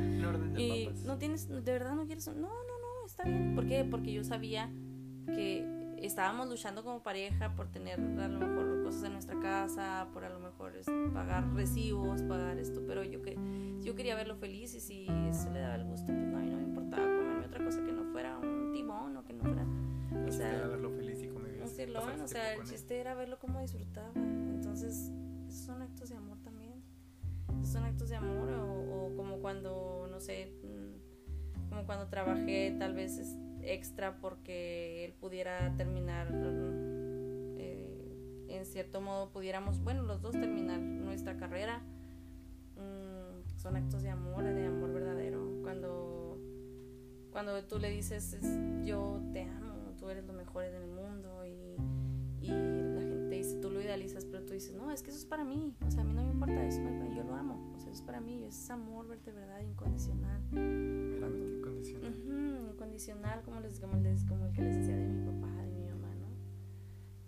[0.59, 3.55] y no tienes, de verdad no quieres, no, no, no, está bien.
[3.55, 3.85] ¿Por qué?
[3.85, 4.71] Porque yo sabía
[5.27, 10.25] que estábamos luchando como pareja por tener a lo mejor cosas en nuestra casa, por
[10.25, 10.73] a lo mejor
[11.13, 13.37] pagar recibos, pagar esto, pero yo que
[13.83, 16.51] yo quería verlo feliz y si eso le daba el gusto, pues no, a mí
[16.51, 19.67] no me importaba comerme otra cosa que no fuera un timón o que no fuera,
[20.27, 21.63] o sea, verlo feliz y convivir.
[21.63, 24.11] o sea, el chiste era verlo como disfrutaba.
[24.15, 25.13] Entonces,
[25.49, 26.83] esos son actos de amor también.
[27.61, 32.75] Esos son actos de amor o, o como cuando, no sé, mm, como cuando trabajé
[32.79, 33.19] tal vez
[33.67, 36.29] extra porque él pudiera terminar,
[37.59, 41.83] eh, en cierto modo pudiéramos, bueno, los dos terminar nuestra carrera.
[42.77, 45.61] Mm, son actos de amor, de amor verdadero.
[45.63, 46.39] Cuando,
[47.31, 48.37] cuando tú le dices,
[48.85, 51.77] yo te amo, tú eres lo mejor en el mundo y,
[52.45, 55.25] y la gente dice, tú lo idealizas, pero tú dices, no, es que eso es
[55.25, 56.83] para mí, o sea, a mí no me importa eso,
[57.15, 60.43] yo lo amo, o sea, eso es para mí, es amor, verte verdad, incondicional.
[61.93, 65.73] Incondicional condicional como, les, como, les, como el que les decía de mi papá, de
[65.73, 66.27] mi mamá, ¿no?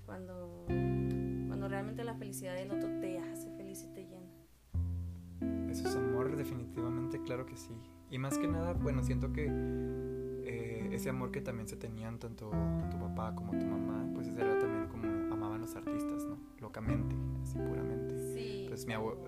[0.05, 5.71] Cuando, cuando realmente la felicidad del otro te hace feliz y te llena.
[5.71, 7.75] Eso es amor, definitivamente, claro que sí.
[8.11, 12.51] Y más que nada, bueno, siento que eh, ese amor que también se tenían tanto
[12.91, 16.39] tu papá como tu mamá, pues ese era también como amaban los artistas, ¿no?
[16.61, 18.35] Locamente, así puramente.
[18.35, 18.67] Sí.
[18.69, 19.25] Pues mi abuelo,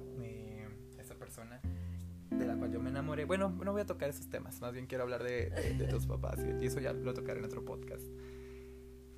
[0.99, 1.61] esa persona
[2.31, 3.25] de la cual yo me enamoré.
[3.25, 6.67] Bueno, no voy a tocar esos temas, más bien quiero hablar de, tus papás y
[6.67, 8.05] eso ya lo tocaré en otro podcast.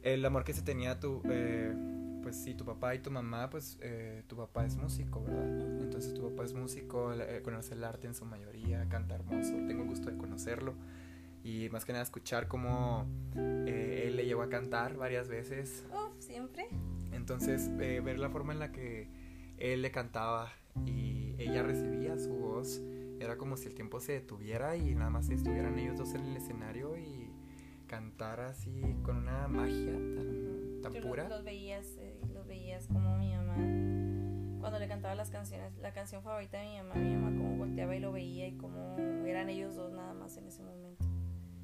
[0.03, 1.75] El amor que se tenía tu, eh,
[2.23, 5.47] pues sí, tu papá y tu mamá, pues eh, tu papá es músico, ¿verdad?
[5.81, 9.83] Entonces tu papá es músico, eh, conoce el arte en su mayoría, canta hermoso, tengo
[9.83, 10.75] el gusto de conocerlo
[11.43, 15.87] y más que nada escuchar cómo él le llevó a cantar varias veces.
[15.91, 16.69] Uf, siempre.
[17.13, 19.09] Entonces ver la forma en la que
[19.59, 20.53] él le cantaba
[20.87, 22.81] y ella recibía su voz
[23.21, 26.37] era como si el tiempo se detuviera y nada más estuvieran ellos dos en el
[26.37, 27.31] escenario y
[27.87, 31.29] cantar así con una magia tan, tan pura.
[31.29, 33.57] Los, veías, eh, los veías como mi mamá,
[34.61, 37.95] cuando le cantaba las canciones, la canción favorita de mi mamá, mi mamá como volteaba
[37.95, 38.97] y lo veía y como
[39.27, 41.05] eran ellos dos nada más en ese momento.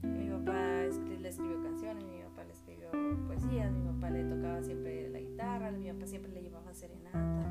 [0.03, 2.91] mi papá le escribió canciones, mi papá le escribió
[3.27, 7.49] poesías, mi papá le tocaba siempre la guitarra, mi papá siempre le llevaba serenata,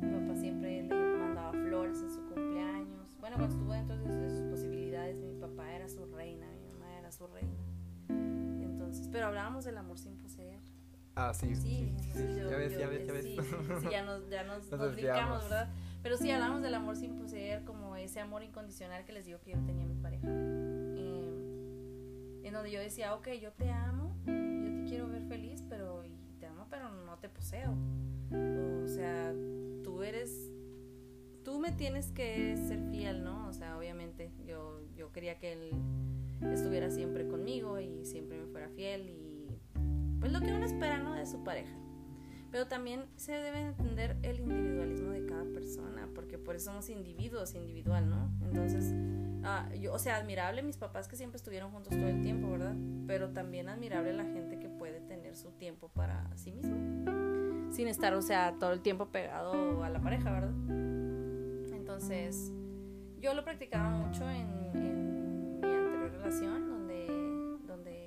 [0.00, 2.93] mi papá siempre le mandaba flores en su cumpleaños
[3.24, 7.10] bueno, cuando estuvo dentro de sus posibilidades, mi papá era su reina, mi mamá era
[7.10, 7.56] su reina.
[8.10, 10.60] Entonces, pero hablábamos del amor sin poseer.
[11.14, 11.56] Ah, sí.
[11.56, 13.24] Sí, ya ves, ya ves, ya ves.
[13.24, 13.38] Sí,
[13.80, 15.70] sí, ya nos, ya nos, nos, ¿verdad?
[16.02, 19.52] Pero sí, hablamos del amor sin poseer como ese amor incondicional que les digo que
[19.52, 20.28] yo tenía a mi pareja.
[20.28, 24.03] Eh, en donde yo decía, ok, yo te amo,
[31.64, 33.48] me tienes que ser fiel, ¿no?
[33.48, 35.70] O sea, obviamente yo, yo quería que él
[36.52, 39.48] estuviera siempre conmigo y siempre me fuera fiel y
[40.20, 41.14] pues lo que uno espera, ¿no?
[41.14, 41.74] De su pareja.
[42.50, 47.54] Pero también se debe entender el individualismo de cada persona, porque por eso somos individuos,
[47.54, 48.30] individual, ¿no?
[48.42, 48.92] Entonces,
[49.42, 52.76] ah, yo, o sea, admirable mis papás que siempre estuvieron juntos todo el tiempo, ¿verdad?
[53.06, 56.76] Pero también admirable la gente que puede tener su tiempo para sí mismo,
[57.72, 60.83] sin estar, o sea, todo el tiempo pegado a la pareja, ¿verdad?
[61.94, 62.50] Entonces,
[63.20, 67.06] yo lo practicaba mucho en, en mi anterior relación, donde,
[67.68, 68.04] donde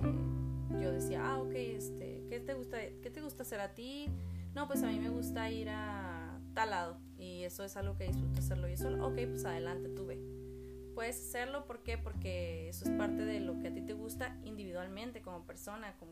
[0.83, 4.09] yo decía, ah, ok, este, ¿qué te gusta, qué te gusta hacer a ti?
[4.53, 8.07] No, pues a mí me gusta ir a tal lado y eso es algo que
[8.07, 9.07] disfruto hacerlo yo solo.
[9.07, 10.19] Ok, pues adelante, tú ve.
[10.93, 11.97] Puedes hacerlo, ¿por qué?
[11.97, 15.95] Porque eso es parte de lo que a ti te gusta individualmente, como persona.
[15.97, 16.11] Como...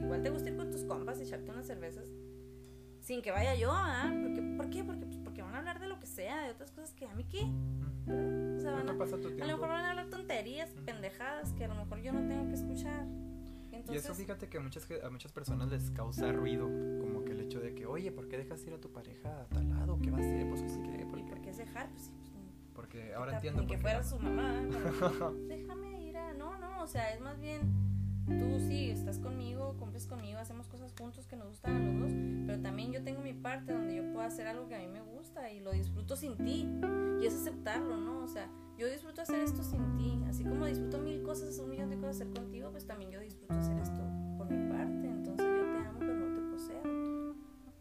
[0.00, 2.08] Igual te gusta ir con tus compas y echarte unas cervezas
[3.08, 4.12] sin que vaya yo, ¿ah?
[4.22, 4.42] ¿Por qué?
[4.42, 4.84] ¿Por qué?
[4.84, 5.06] Porque,
[5.58, 7.42] a hablar de lo que sea, de otras cosas que a mí qué.
[8.06, 11.74] O sea, van a, a lo mejor van a hablar tonterías, pendejadas que a lo
[11.74, 13.06] mejor yo no tengo que escuchar.
[13.90, 16.66] y eso fíjate que a muchas, a muchas personas les causa ruido,
[17.00, 19.44] como que el hecho de que, oye, ¿por qué dejas ir a tu pareja a
[19.46, 19.98] tal lado?
[20.00, 20.48] ¿Qué va a hacer?
[20.48, 21.06] Pues que sí que...
[21.06, 21.90] ¿Por, ¿Por qué es dejar?
[21.90, 22.28] Pues sí, pues,
[22.78, 23.62] porque ahora entiendo.
[23.62, 24.52] Ni que fuera su mamá.
[25.48, 26.32] déjame ir a.
[26.34, 27.97] No, no, o sea, es más bien.
[28.28, 32.12] Tú sí, estás conmigo, cumples conmigo, hacemos cosas juntos que nos gustan a los dos,
[32.46, 35.00] pero también yo tengo mi parte donde yo puedo hacer algo que a mí me
[35.00, 36.68] gusta y lo disfruto sin ti.
[37.20, 38.22] Y es aceptarlo, ¿no?
[38.22, 40.22] O sea, yo disfruto hacer esto sin ti.
[40.28, 43.54] Así como disfruto mil cosas, un millón de cosas hacer contigo, pues también yo disfruto
[43.54, 44.02] hacer esto
[44.36, 45.08] por mi parte.
[45.08, 47.34] Entonces yo te amo, pero no te poseo.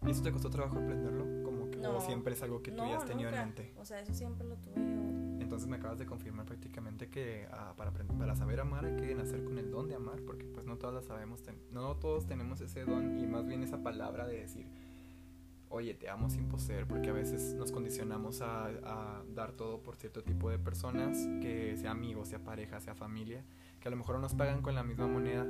[0.08, 1.48] ¿Y eso te costó trabajo aprenderlo?
[1.82, 3.74] no, siempre es algo que tú ya has tenido en mente.
[3.78, 5.17] O sea, eso siempre lo tuve yo.
[5.68, 9.58] Me acabas de confirmar prácticamente que ah, para, para saber amar hay que nacer con
[9.58, 13.20] el don de amar, porque pues no todas las sabemos, no todos tenemos ese don
[13.20, 14.68] y más bien esa palabra de decir,
[15.70, 20.24] oye, te amo sin poseer, porque a veces nos condicionamos a, dar todo por cierto
[20.24, 23.44] tipo de personas, que sea amigos, sea pareja, sea familia,
[23.82, 25.46] que a lo mejor no nos pagan con la misma moneda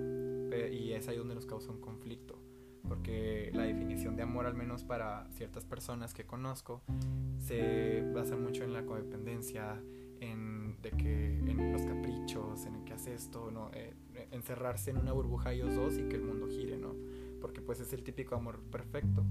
[0.70, 2.42] y es ahí donde nos causa un conflicto
[2.88, 6.82] porque la definición de amor, al menos para ciertas personas que conozco,
[7.40, 9.82] se basa mucho en la codependencia,
[10.22, 13.70] en, de que, en los caprichos, en el que hace esto, ¿no?
[13.74, 13.94] Eh,
[14.32, 16.94] encerrarse en una burbuja ellos dos y que el mundo gire, ¿no?
[17.42, 19.24] Porque pues es el típico amor perfecto.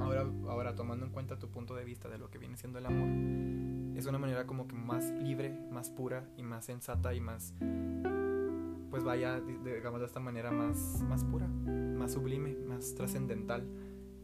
[0.00, 2.86] Ahora, ahora tomando en cuenta tu punto de vista de lo que viene siendo el
[2.86, 7.54] amor, es una manera como que más libre, más pura y más sensata y más
[8.90, 13.66] pues vaya, digamos de esta manera, más, más pura, más sublime, más trascendental.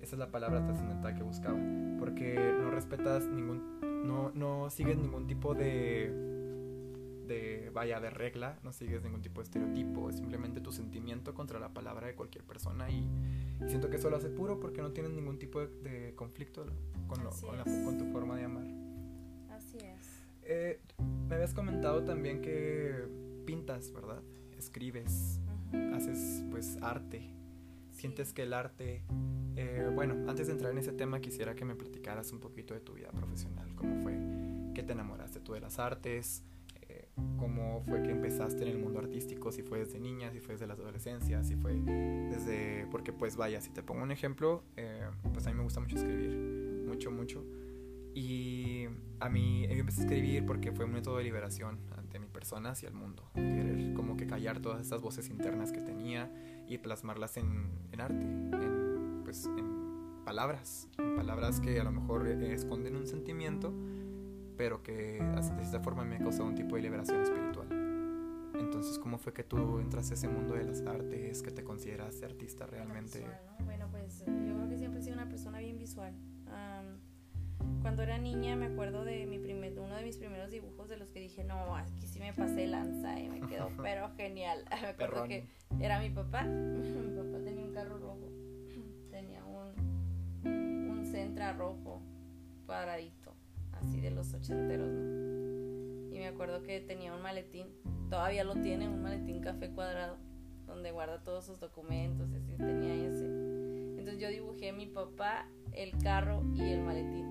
[0.01, 1.59] Esa es la palabra trascendental que buscaba.
[1.99, 3.63] Porque no respetas ningún,
[4.05, 6.13] no, no sigues ningún tipo de,
[7.27, 11.59] de, vaya, de regla, no sigues ningún tipo de estereotipo, es simplemente tu sentimiento contra
[11.59, 13.09] la palabra de cualquier persona y,
[13.67, 16.67] siento que eso lo hace puro porque no tienes ningún tipo de, conflicto
[17.07, 18.67] con, con, tu forma de amar.
[19.51, 20.25] Así es.
[20.43, 20.81] Eh,
[21.29, 23.09] me habías comentado también que
[23.47, 24.23] pintas, ¿verdad?
[24.65, 25.41] escribes,
[25.95, 27.35] haces pues arte,
[28.05, 29.03] sientes que el arte,
[29.57, 32.81] eh, bueno, antes de entrar en ese tema quisiera que me platicaras un poquito de
[32.81, 34.13] tu vida profesional, cómo fue
[34.75, 36.45] que te enamoraste tú de las artes,
[36.83, 40.53] eh, cómo fue que empezaste en el mundo artístico, si fue desde niña, si fue
[40.53, 45.09] desde la adolescencia, si fue desde, porque pues vaya, si te pongo un ejemplo, eh,
[45.33, 46.37] pues a mí me gusta mucho escribir,
[46.87, 47.43] mucho, mucho.
[48.13, 48.85] Y
[49.19, 51.79] a mí yo empecé a escribir porque fue un método de liberación
[52.13, 53.31] de mi persona hacia el mundo.
[53.35, 56.31] Querer como que callar todas estas voces internas que tenía
[56.67, 62.27] y plasmarlas en, en arte, en, pues, en palabras, en palabras que a lo mejor
[62.27, 63.73] esconden un sentimiento,
[64.57, 67.69] pero que de esta forma me ha causado un tipo de liberación espiritual.
[68.55, 72.23] Entonces, ¿cómo fue que tú entraste a ese mundo de las artes, que te consideras
[72.23, 73.27] artista realmente?
[73.65, 76.15] Bueno, pues yo creo que siempre he sido una persona bien visual
[77.85, 81.11] cuando era niña me acuerdo de mi primer, uno de mis primeros dibujos de los
[81.11, 84.65] que dije, no, aquí sí me pasé lanza y me quedó pero genial.
[84.81, 85.47] me acuerdo que
[85.79, 86.45] era mi papá.
[86.45, 88.33] mi papá tenía un carro rojo.
[89.11, 92.01] Tenía un, un Centra rojo
[92.65, 93.35] cuadradito,
[93.73, 96.17] así de los ochenteros, ¿no?
[96.17, 97.67] Y me acuerdo que tenía un maletín,
[98.09, 100.17] todavía lo tiene, un maletín café cuadrado,
[100.67, 103.27] donde guarda todos sus documentos, y así tenía ese.
[103.27, 107.31] Entonces yo dibujé a mi papá, el carro y el maletín.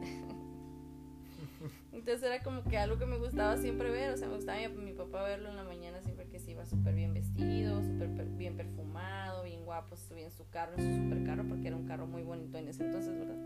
[1.93, 4.67] Entonces era como que algo que me gustaba siempre ver, o sea, me gustaba mi,
[4.83, 8.57] mi papá verlo en la mañana siempre que se iba súper bien vestido, súper bien
[8.57, 12.07] perfumado, bien guapo, subía en su carro, en su super carro, porque era un carro
[12.07, 13.37] muy bonito en ese entonces, ¿verdad?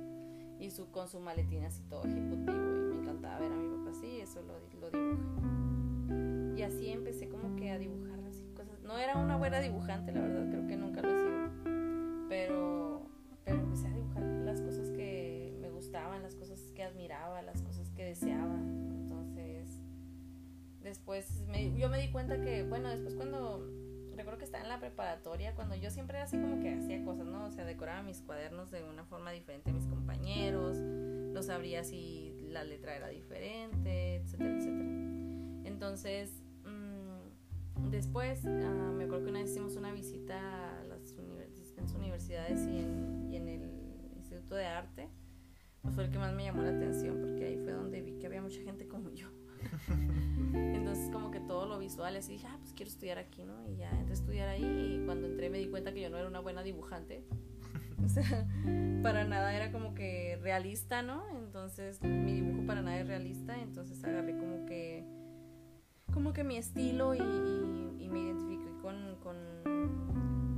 [0.59, 3.91] Y su, con su maletín así todo ejecutivo, y me encantaba ver a mi papá
[3.91, 6.57] así, eso lo, lo dibujé.
[6.57, 8.79] Y así empecé como que a dibujar así cosas.
[8.81, 13.01] No era una buena dibujante, la verdad, creo que nunca lo he sido, pero,
[13.43, 17.66] pero empecé a dibujar las cosas que me gustaban, las cosas que admiraba, las cosas
[18.07, 18.55] deseaba.
[18.55, 19.67] Entonces,
[20.81, 21.43] después
[21.75, 23.65] yo me di cuenta que, bueno, después cuando
[24.15, 27.45] recuerdo que estaba en la preparatoria, cuando yo siempre así como que hacía cosas, ¿no?
[27.45, 32.33] O sea, decoraba mis cuadernos de una forma diferente a mis compañeros, no sabría si
[32.49, 34.89] la letra era diferente, etcétera, etcétera.
[35.65, 41.15] Entonces, mm, después, ah, me acuerdo que una vez hicimos una visita a las
[41.95, 43.69] universidades y en, y en el
[44.17, 45.09] Instituto de Arte
[45.91, 48.41] fue el que más me llamó la atención porque ahí fue donde vi que había
[48.41, 49.27] mucha gente como yo.
[50.53, 53.67] Entonces como que todo lo visual, así dije, ah, pues quiero estudiar aquí, ¿no?
[53.67, 56.17] Y ya entré a estudiar ahí y cuando entré me di cuenta que yo no
[56.17, 57.23] era una buena dibujante.
[58.05, 58.47] O sea,
[59.01, 61.23] para nada era como que realista, ¿no?
[61.35, 65.03] Entonces mi dibujo para nada es realista, entonces agarré como que
[66.13, 69.35] como que mi estilo y, y, me identifiqué con, con,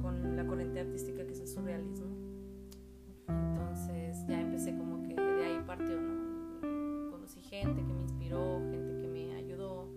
[0.01, 2.15] con, la corriente artística que es el surrealismo.
[3.27, 4.98] Entonces ya empecé como
[5.77, 7.11] que de ahí partió, ¿no?
[7.11, 9.87] Conocí gente que me inspiró, gente que me ayudó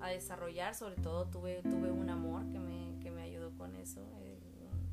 [0.00, 4.00] a desarrollar, sobre todo tuve, tuve un amor que me, que me ayudó con eso,
[4.20, 4.38] eh,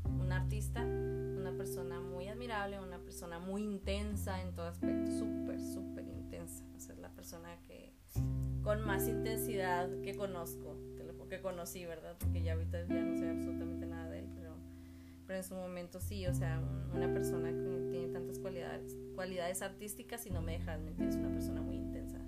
[0.05, 6.07] un, artista, una persona muy admirable, una persona muy intensa en todo aspecto, súper, súper
[6.07, 7.93] intensa, o sea, la persona que
[8.63, 10.75] con más intensidad que conozco,
[11.29, 12.15] que conocí, ¿verdad?
[12.19, 13.74] Porque ya ahorita ya no sé absolutamente
[15.25, 16.61] pero en su momento sí, o sea,
[16.93, 21.31] una persona que tiene tantas cualidades, cualidades artísticas y no me dejas mentir, es una
[21.31, 22.19] persona muy intensa.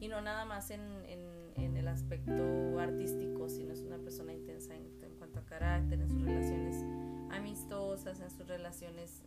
[0.00, 4.88] Y no nada más en, en, el aspecto artístico, sino es una persona intensa en,
[5.18, 6.84] cuanto a carácter, en sus relaciones
[7.30, 9.22] amistosas, en sus relaciones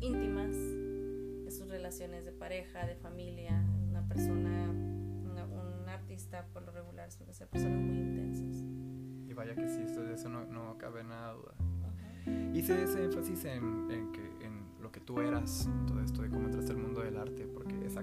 [0.00, 4.66] íntimas, en sus relaciones de pareja, de familia, una persona
[6.52, 8.64] por lo regular suele ser personas muy intensas.
[9.28, 11.54] Y vaya que sí, esto, de eso no, no cabe nada duda.
[12.54, 16.46] Hice ese énfasis en, en, que, en lo que tú eras, todo esto de cómo
[16.46, 18.02] entraste al mundo del arte, porque esa,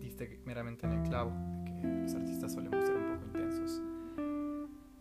[0.00, 1.32] diste meramente en el clavo,
[1.64, 3.82] de que los artistas solemos ser un poco intensos.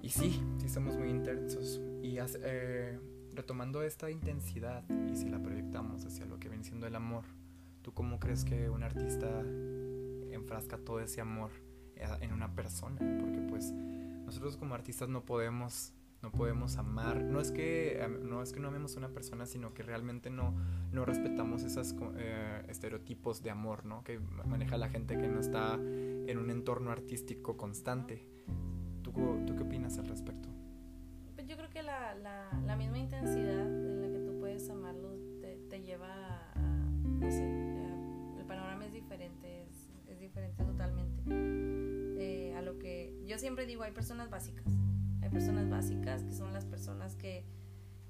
[0.02, 1.82] Y sí, sí somos muy intensos.
[2.02, 3.00] Y eh,
[3.34, 7.24] retomando esta intensidad, y si la proyectamos hacia lo que viene siendo el amor,
[7.82, 9.44] ¿tú cómo crees que un artista
[10.32, 11.52] enfrasca todo ese amor
[12.22, 13.72] en una persona, porque pues
[14.26, 18.68] nosotros como artistas no podemos no podemos amar, no es que no es que no
[18.68, 20.56] amemos a una persona, sino que realmente no,
[20.92, 24.04] no respetamos esos eh, estereotipos de amor, ¿no?
[24.04, 28.28] Que maneja la gente que no está en un entorno artístico constante.
[29.02, 29.12] ¿Tú,
[29.46, 30.50] tú qué opinas al respecto?
[31.36, 35.16] Pues yo creo que la, la, la misma intensidad en la que tú puedes amarlo
[35.42, 36.60] te, te lleva a,
[37.04, 37.44] no sé,
[38.38, 41.62] el panorama es diferente, es, es diferente totalmente
[43.32, 44.66] yo siempre digo, hay personas básicas.
[45.22, 47.46] Hay personas básicas que son las personas que,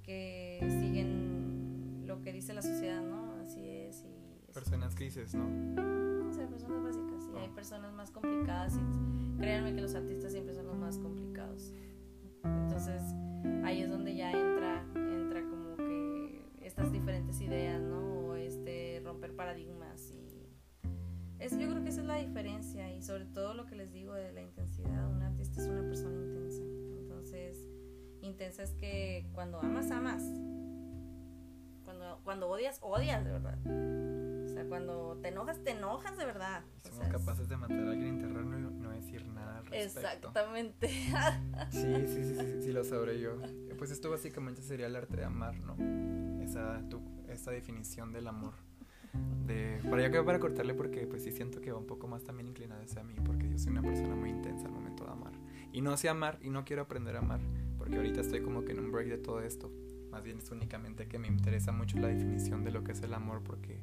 [0.03, 3.33] que siguen lo que dice la sociedad, ¿no?
[3.43, 4.05] Así es.
[4.05, 5.45] Y personas grises, ¿no?
[5.45, 7.29] O personas básicas.
[7.33, 8.75] Y hay personas más complicadas.
[8.75, 11.73] Y créanme que los artistas siempre son los más complicados.
[12.43, 13.01] Entonces,
[13.63, 17.99] ahí es donde ya entra, entra como que estas diferentes ideas, ¿no?
[17.99, 20.13] O este romper paradigmas
[21.41, 24.13] es, yo creo que esa es la diferencia y sobre todo lo que les digo
[24.13, 25.09] de la intensidad.
[25.09, 26.61] Un artista es una persona intensa.
[28.31, 30.23] Intensa es que cuando amas, amas.
[31.83, 33.57] Cuando, cuando odias, odias de verdad.
[34.45, 36.63] O sea, cuando te enojas, te enojas de verdad.
[36.83, 39.99] Somos capaces de matar a alguien, enterrarlo y no decir nada al respecto.
[39.99, 40.87] Exactamente.
[41.71, 43.35] sí, sí, sí, sí, sí, lo sabré yo.
[43.77, 45.75] Pues esto básicamente sería el arte de amar, ¿no?
[46.41, 48.53] Esa, tu, esa definición del amor
[49.45, 52.23] de para ya que para cortarle porque pues sí siento que va un poco más
[52.23, 55.33] también inclinado hacia mí porque yo soy una persona muy intensa al momento de amar
[55.73, 57.41] y no sé amar y no quiero aprender a amar
[57.81, 59.71] porque ahorita estoy como que en un break de todo esto.
[60.11, 63.11] Más bien es únicamente que me interesa mucho la definición de lo que es el
[63.11, 63.81] amor porque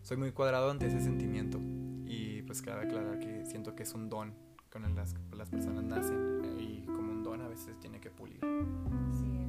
[0.00, 1.60] soy muy cuadrado ante ese sentimiento.
[2.06, 4.32] Y pues cabe aclarar que siento que es un don
[4.70, 8.40] con el las, las personas nacen y como un don a veces tiene que pulir.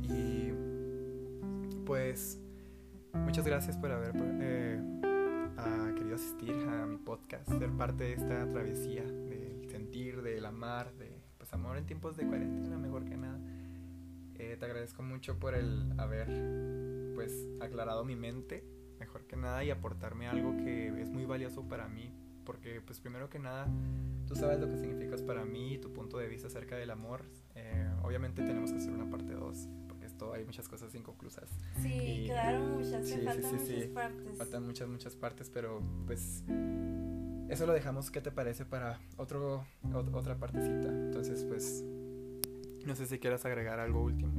[0.03, 0.51] Y
[1.86, 2.38] pues
[3.13, 4.11] muchas gracias por haber
[4.41, 4.82] eh,
[5.95, 11.30] querido asistir a mi podcast, ser parte de esta travesía del sentir, del amar, de
[11.38, 13.39] pues amor en tiempos de cuarentena, mejor que nada.
[14.39, 16.27] Eh, te agradezco mucho por el haber
[17.13, 18.63] pues aclarado mi mente,
[18.99, 22.11] mejor que nada, y aportarme algo que es muy valioso para mí,
[22.45, 23.67] porque pues primero que nada,
[24.27, 27.23] tú sabes lo que significas para mí, tu punto de vista acerca del amor.
[27.55, 29.67] Eh, obviamente tenemos que hacer una parte 2
[30.33, 31.49] hay muchas cosas inconclusas.
[31.81, 34.37] Sí, quedaron muchas, sí, faltan muchas partes.
[34.37, 36.43] Faltan muchas, muchas partes, pero pues
[37.49, 39.65] eso lo dejamos, ¿qué te parece para otro,
[40.13, 40.89] otra partecita?
[40.89, 41.83] Entonces, pues,
[42.86, 44.32] no sé si quieras agregar algo último.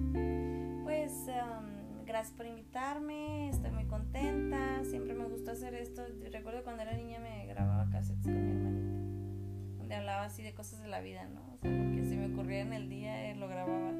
[0.85, 6.03] Pues, um, gracias por invitarme, estoy muy contenta, siempre me gusta hacer esto.
[6.33, 10.83] Recuerdo cuando era niña me grababa cassettes con mi hermanita, donde hablaba así de cosas
[10.83, 11.41] de la vida, ¿no?
[11.55, 13.93] O sea, porque si me ocurría en el día, eh, lo grababa.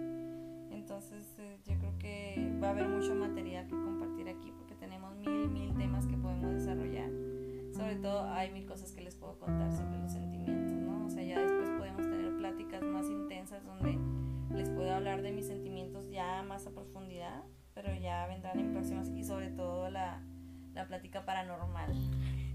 [0.71, 5.15] Entonces eh, yo creo que va a haber mucho material que compartir aquí porque tenemos
[5.17, 7.11] mil, mil temas que podemos desarrollar.
[7.73, 11.07] Sobre todo hay mil cosas que les puedo contar sobre los sentimientos, ¿no?
[11.07, 13.99] O sea, ya después podemos tener pláticas más intensas donde
[14.61, 19.09] les puedo hablar de mis sentimientos ya más a profundidad, pero ya vendrán en próximas
[19.09, 20.23] y sobre todo la,
[20.75, 21.95] la plática paranormal.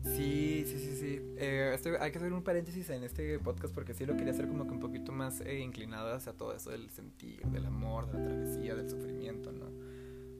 [0.03, 1.19] Sí, sí, sí, sí.
[1.37, 4.47] Eh, este, hay que hacer un paréntesis en este podcast porque sí lo quería hacer
[4.47, 8.19] como que un poquito más eh, inclinado hacia todo eso del sentir, del amor, de
[8.19, 9.65] la travesía, del sufrimiento, ¿no?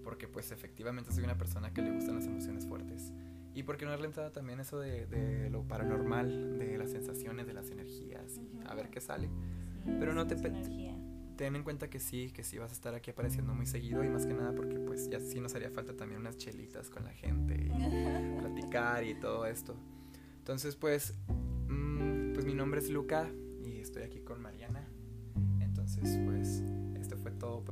[0.03, 3.11] Porque pues efectivamente soy una persona que le gustan las emociones fuertes.
[3.55, 7.53] Y porque no darle entrada también eso de, de, lo paranormal, de las sensaciones, de
[7.53, 9.29] las energías, y a ver qué sale.
[9.99, 10.35] Pero no te...
[11.35, 14.09] Ten en cuenta que sí, que sí vas a estar aquí apareciendo muy seguido y
[14.09, 17.11] más que nada porque pues ya sí nos haría falta también unas chelitas con la
[17.11, 19.75] gente y platicar y todo esto.
[20.37, 21.13] Entonces pues,
[21.67, 23.29] mmm, pues mi nombre es Luca
[23.65, 24.87] y estoy aquí con Mariana.
[25.59, 26.63] Entonces pues
[26.99, 27.65] esto fue todo.